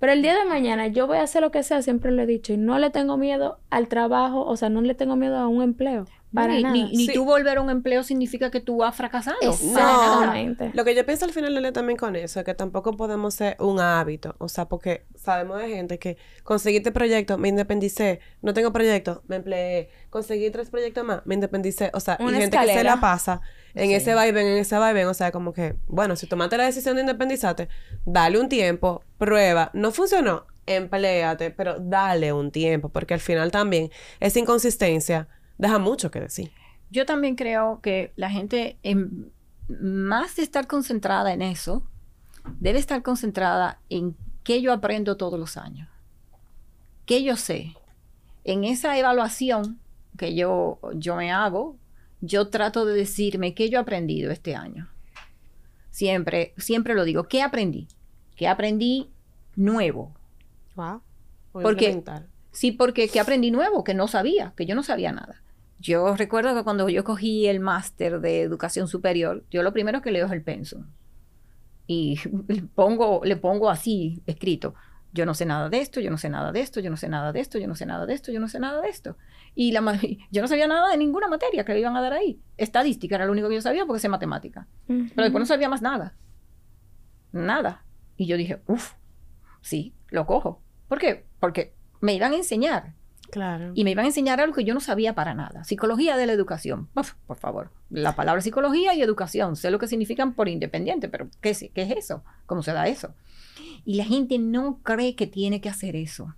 [0.00, 2.26] Pero el día de mañana yo voy a hacer lo que sea, siempre lo he
[2.26, 5.48] dicho, y no le tengo miedo al trabajo, o sea, no le tengo miedo a
[5.48, 6.06] un empleo.
[6.32, 6.74] Para ni, nada.
[6.74, 7.14] ni- ni Sí.
[7.14, 9.38] tú volver a un empleo significa que tú has fracasado.
[9.40, 10.70] Exactamente.
[10.74, 13.56] Lo que yo pienso al final Lele, también con eso es que tampoco podemos ser
[13.60, 14.34] un hábito.
[14.38, 19.22] O sea, porque sabemos de gente que conseguí este proyecto, me independicé, no tengo proyecto,
[19.26, 21.90] me empleé, conseguí tres proyectos más, me independicé.
[21.94, 23.40] O sea, Una y gente que se la pasa
[23.78, 23.94] en Sí.
[23.94, 25.06] ese vaivén, en ese vaivén.
[25.06, 27.68] O sea, como que, bueno, si tomaste la decisión de independizarte,
[28.04, 29.70] dale un tiempo, prueba.
[29.72, 36.10] No funcionó, empléate, pero dale un tiempo, porque al final también esa inconsistencia deja mucho
[36.10, 36.50] que decir.
[36.90, 39.30] Yo también creo que la gente, en-
[39.68, 41.82] más de estar concentrada en eso,
[42.60, 45.88] debe estar concentrada en qué yo aprendo todos los años.
[47.04, 47.74] ¿Qué yo sé?
[48.44, 49.78] En esa evaluación
[50.16, 51.76] que yo, yo me hago,
[52.20, 54.88] yo trato de decirme qué yo he aprendido este año.
[55.90, 57.88] Siempre, siempre lo digo, ¿qué aprendí?
[58.36, 59.10] ¿Qué aprendí
[59.56, 60.14] nuevo?
[60.76, 61.02] Wow.
[61.52, 61.86] Porque-
[62.50, 63.84] Sí, porque ¿qué aprendí nuevo?
[63.84, 65.42] Que no sabía, que yo no sabía nada.
[65.80, 70.10] Yo recuerdo que cuando yo cogí el máster de educación superior, yo lo primero que
[70.10, 70.86] leo es el pensum.
[71.86, 74.74] Y le pongo, le pongo así escrito,
[75.12, 77.08] yo no sé nada de esto, yo no sé nada de esto, yo no sé
[77.08, 79.16] nada de esto, yo no sé nada de esto, yo no sé nada de esto.
[79.54, 79.80] Y la,
[80.30, 82.40] yo no sabía nada de ninguna materia que le iban a dar ahí.
[82.56, 84.66] Estadística era lo único que yo sabía porque sé matemática.
[84.86, 86.14] Pero después no sabía más nada.
[87.32, 87.84] Nada.
[88.16, 88.94] Y yo dije, uff,
[89.60, 90.62] sí, lo cojo.
[90.88, 91.26] ¿Por qué?
[91.40, 92.94] Porque me iban a enseñar.
[93.30, 93.72] Claro.
[93.74, 95.62] Y me iban a enseñar algo que yo no sabía para nada.
[95.64, 96.88] Psicología de la educación.
[96.94, 97.70] Uf, por favor.
[97.90, 99.56] La palabra psicología y educación.
[99.56, 102.24] Sé lo que significan por independiente, pero ¿qué qué es eso?
[102.46, 103.14] ¿Cómo se da eso?
[103.88, 106.34] Y la gente no cree que tiene que hacer eso.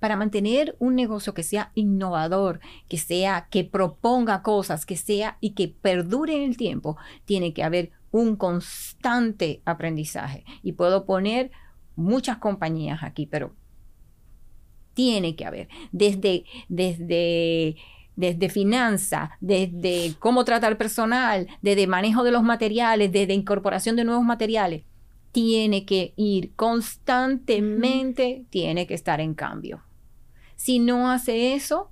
[0.00, 5.50] Para mantener un negocio que sea innovador, que sea, que proponga cosas, que sea y
[5.52, 10.42] que perdure en el tiempo, tiene que haber un constante aprendizaje.
[10.64, 11.52] Y puedo poner
[11.94, 13.54] muchas compañías aquí, pero
[14.92, 15.68] tiene que haber.
[15.92, 17.76] Desde, desde,
[18.16, 24.24] desde finanzas, desde cómo tratar personal, desde manejo de los materiales, desde incorporación de nuevos
[24.24, 24.89] materiales.
[25.32, 29.82] Tiene que ir constantemente, tiene que estar en cambio.
[30.56, 31.90] Si no hace eso,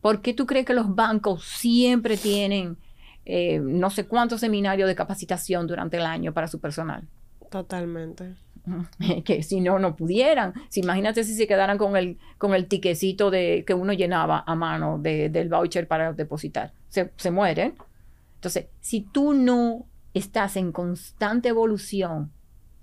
[0.00, 2.78] ¿por qué tú crees que los bancos siempre tienen
[3.26, 7.04] eh, no sé cuántos seminarios de capacitación durante el año para su personal.
[7.50, 8.36] Totalmente.
[9.24, 10.54] que si no, no pudieran.
[10.68, 14.54] Si, imagínate si se quedaran con el, con el tiquecito de, que uno llenaba a
[14.54, 16.72] mano del voucher para depositar.
[16.88, 17.74] Se, se mueren.
[18.36, 22.30] Entonces, si tú no estás en constante evolución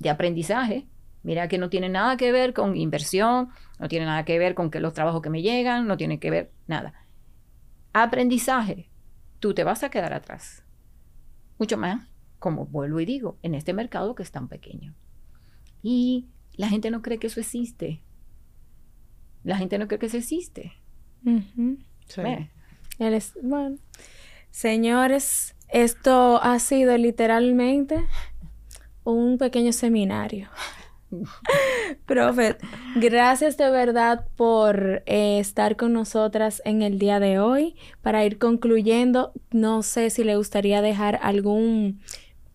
[0.01, 0.87] de aprendizaje,
[1.23, 3.49] mira que no tiene nada que ver con inversión,
[3.79, 6.31] no tiene nada que ver con que los trabajos que me llegan, no tiene que
[6.31, 6.93] ver nada.
[7.93, 8.89] Aprendizaje,
[9.39, 10.63] tú te vas a quedar atrás.
[11.59, 12.07] Mucho más,
[12.39, 14.95] como vuelvo y digo, en este mercado que es tan pequeño.
[15.83, 18.01] Y la gente no cree que eso existe.
[19.43, 20.73] La gente no cree que eso existe.
[23.43, 23.77] bueno,
[24.49, 28.05] señores, esto ha sido literalmente
[29.03, 30.49] un pequeño seminario.
[32.05, 32.57] Profe,
[32.95, 37.75] gracias de verdad por eh, estar con nosotras en el día de hoy.
[38.01, 42.01] Para ir concluyendo, no sé si le gustaría dejar algún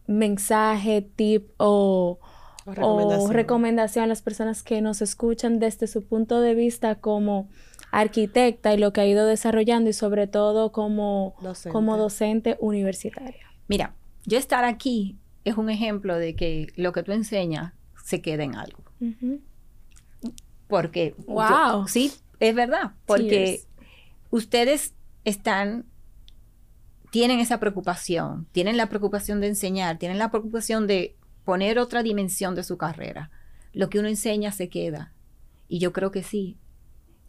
[0.06, 2.18] mensaje, tip o,
[2.80, 4.04] o recomendación.
[4.04, 7.48] a las personas que nos escuchan desde su punto de vista como
[7.90, 13.46] arquitecta y lo que ha ido desarrollando y sobre todo como docente, como docente universitaria.
[13.68, 13.94] Mira,
[14.24, 15.16] yo estar aquí
[15.46, 17.72] es un ejemplo de que lo que tú enseñas
[18.04, 18.82] se queda en algo.
[20.66, 21.86] Porque, wow.
[21.86, 23.62] sí, es verdad, porque
[24.30, 24.94] ustedes
[25.24, 25.86] están
[27.12, 32.56] tienen esa preocupación, tienen la preocupación de enseñar, tienen la preocupación de poner otra dimensión
[32.56, 33.30] de su carrera.
[33.72, 35.12] Lo que uno enseña se queda.
[35.68, 36.58] Y yo creo que sí.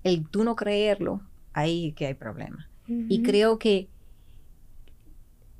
[0.04, 1.22] El tú no creerlo,
[1.54, 2.68] ahí que hay problema.
[2.88, 3.90] Y creo que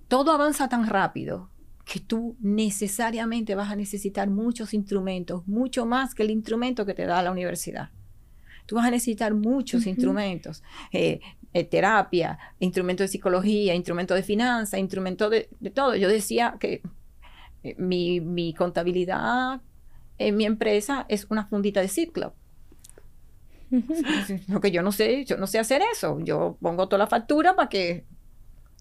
[0.08, 1.50] todo avanza tan rápido
[1.88, 7.06] que tú necesariamente vas a necesitar muchos instrumentos, mucho más que el instrumento que te
[7.06, 7.92] da la universidad.
[8.66, 10.62] Tú vas a necesitar muchos instrumentos,
[10.92, 11.22] eh,
[11.54, 15.96] eh, terapia, instrumentos de psicología, instrumentos de finanzas, instrumentos de, de, todo.
[15.96, 16.82] Yo decía que
[17.64, 19.62] eh, mi, contabilidad
[20.18, 22.34] en mi empresa es una fundita de ciclo.
[24.50, 26.20] Lo que yo no sé, yo no sé hacer eso.
[26.20, 28.04] Yo pongo toda la factura para que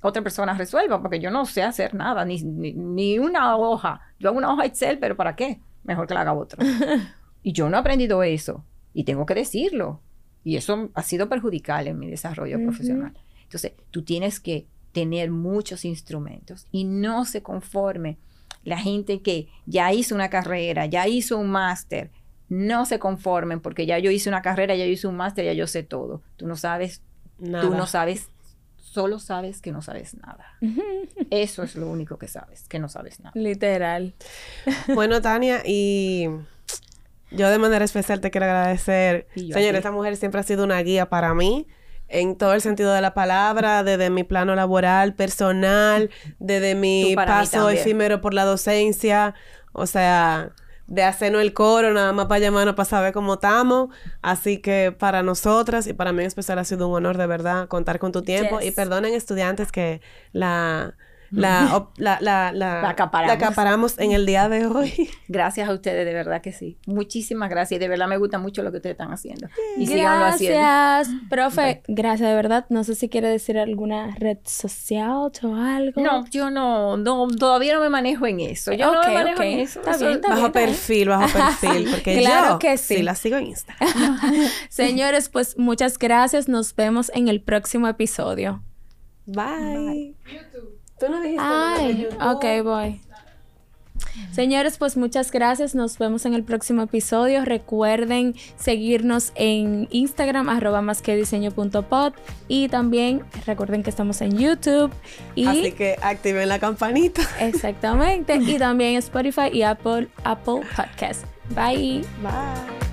[0.06, 4.00] otra persona resuelva, porque yo no sé hacer nada, ni, ni, una hoja.
[4.18, 5.60] Yo hago una hoja Excel, pero ¿para qué?
[5.84, 6.64] Mejor que la haga otro.
[7.42, 10.00] y yo no he aprendido eso, y tengo que decirlo.
[10.44, 13.12] Y eso ha sido perjudicial en mi desarrollo profesional.
[13.42, 18.18] Entonces, tú tienes que tener muchos instrumentos y no se conforme
[18.64, 22.10] la gente que ya hizo una carrera, ya hizo un máster,
[22.48, 25.52] no se conformen porque ya yo hice una carrera, ya yo hice un máster, ya
[25.52, 26.22] yo sé todo.
[26.36, 27.02] Tú no sabes,
[27.38, 27.64] nada.
[27.64, 28.30] tú no sabes,
[28.96, 30.56] solo sabes que no sabes nada.
[31.28, 33.32] Eso es lo único que sabes, que no sabes nada.
[33.34, 34.14] Literal.
[34.94, 36.28] bueno, Tania, y
[37.30, 39.26] yo de manera especial te quiero agradecer.
[39.34, 41.66] Señor, esta mujer siempre ha sido una guía para mí
[42.08, 47.68] en todo el sentido de la palabra, desde mi plano laboral, personal, desde mi paso
[47.68, 49.34] efímero por la docencia,
[49.74, 50.52] o sea,
[50.86, 53.88] de hacernos el coro, nada más para llamarnos para saber cómo estamos.
[54.22, 57.68] Así que para nosotras y para mí en especial ha sido un honor de verdad
[57.68, 58.60] contar con tu tiempo.
[58.60, 60.00] Y perdonen estudiantes que
[60.32, 60.94] la
[61.30, 63.98] la, la, la, la, acaparamos.
[63.98, 65.10] en el día de hoy.
[65.28, 66.78] Gracias a ustedes, de verdad que sí.
[66.86, 67.76] Muchísimas gracias.
[67.76, 69.48] Y de verdad me gusta mucho lo que ustedes están haciendo.
[69.76, 71.82] Y gracias, profe.
[71.88, 72.66] Gracias, de verdad.
[72.68, 76.00] No sé si quiere decir alguna red social o algo.
[76.00, 78.72] No, yo no, no todavía no me manejo en eso.
[78.72, 79.80] Yo no me manejo en eso.
[79.80, 81.88] Está bien, bajo perfil, bajo perfil.
[81.90, 83.02] Porque claro yo que sí.
[83.02, 83.74] la sigo en Insta.
[84.68, 86.48] Señores, pues muchas gracias.
[86.48, 88.62] Nos vemos en el próximo episodio.
[89.26, 90.14] Bye.
[90.98, 93.00] Tú no dijiste Ay, ok, voy.
[94.32, 95.74] Señores, pues muchas gracias.
[95.74, 97.44] Nos vemos en el próximo episodio.
[97.44, 102.12] Recuerden seguirnos en Instagram, arroba más que diseño punto pod,
[102.48, 104.92] Y también recuerden que estamos en YouTube.
[105.34, 107.22] Y, Así que activen la campanita.
[107.40, 108.36] Exactamente.
[108.36, 111.24] y también Spotify y Apple, Apple Podcast.
[111.54, 112.04] Bye.
[112.22, 112.85] Bye.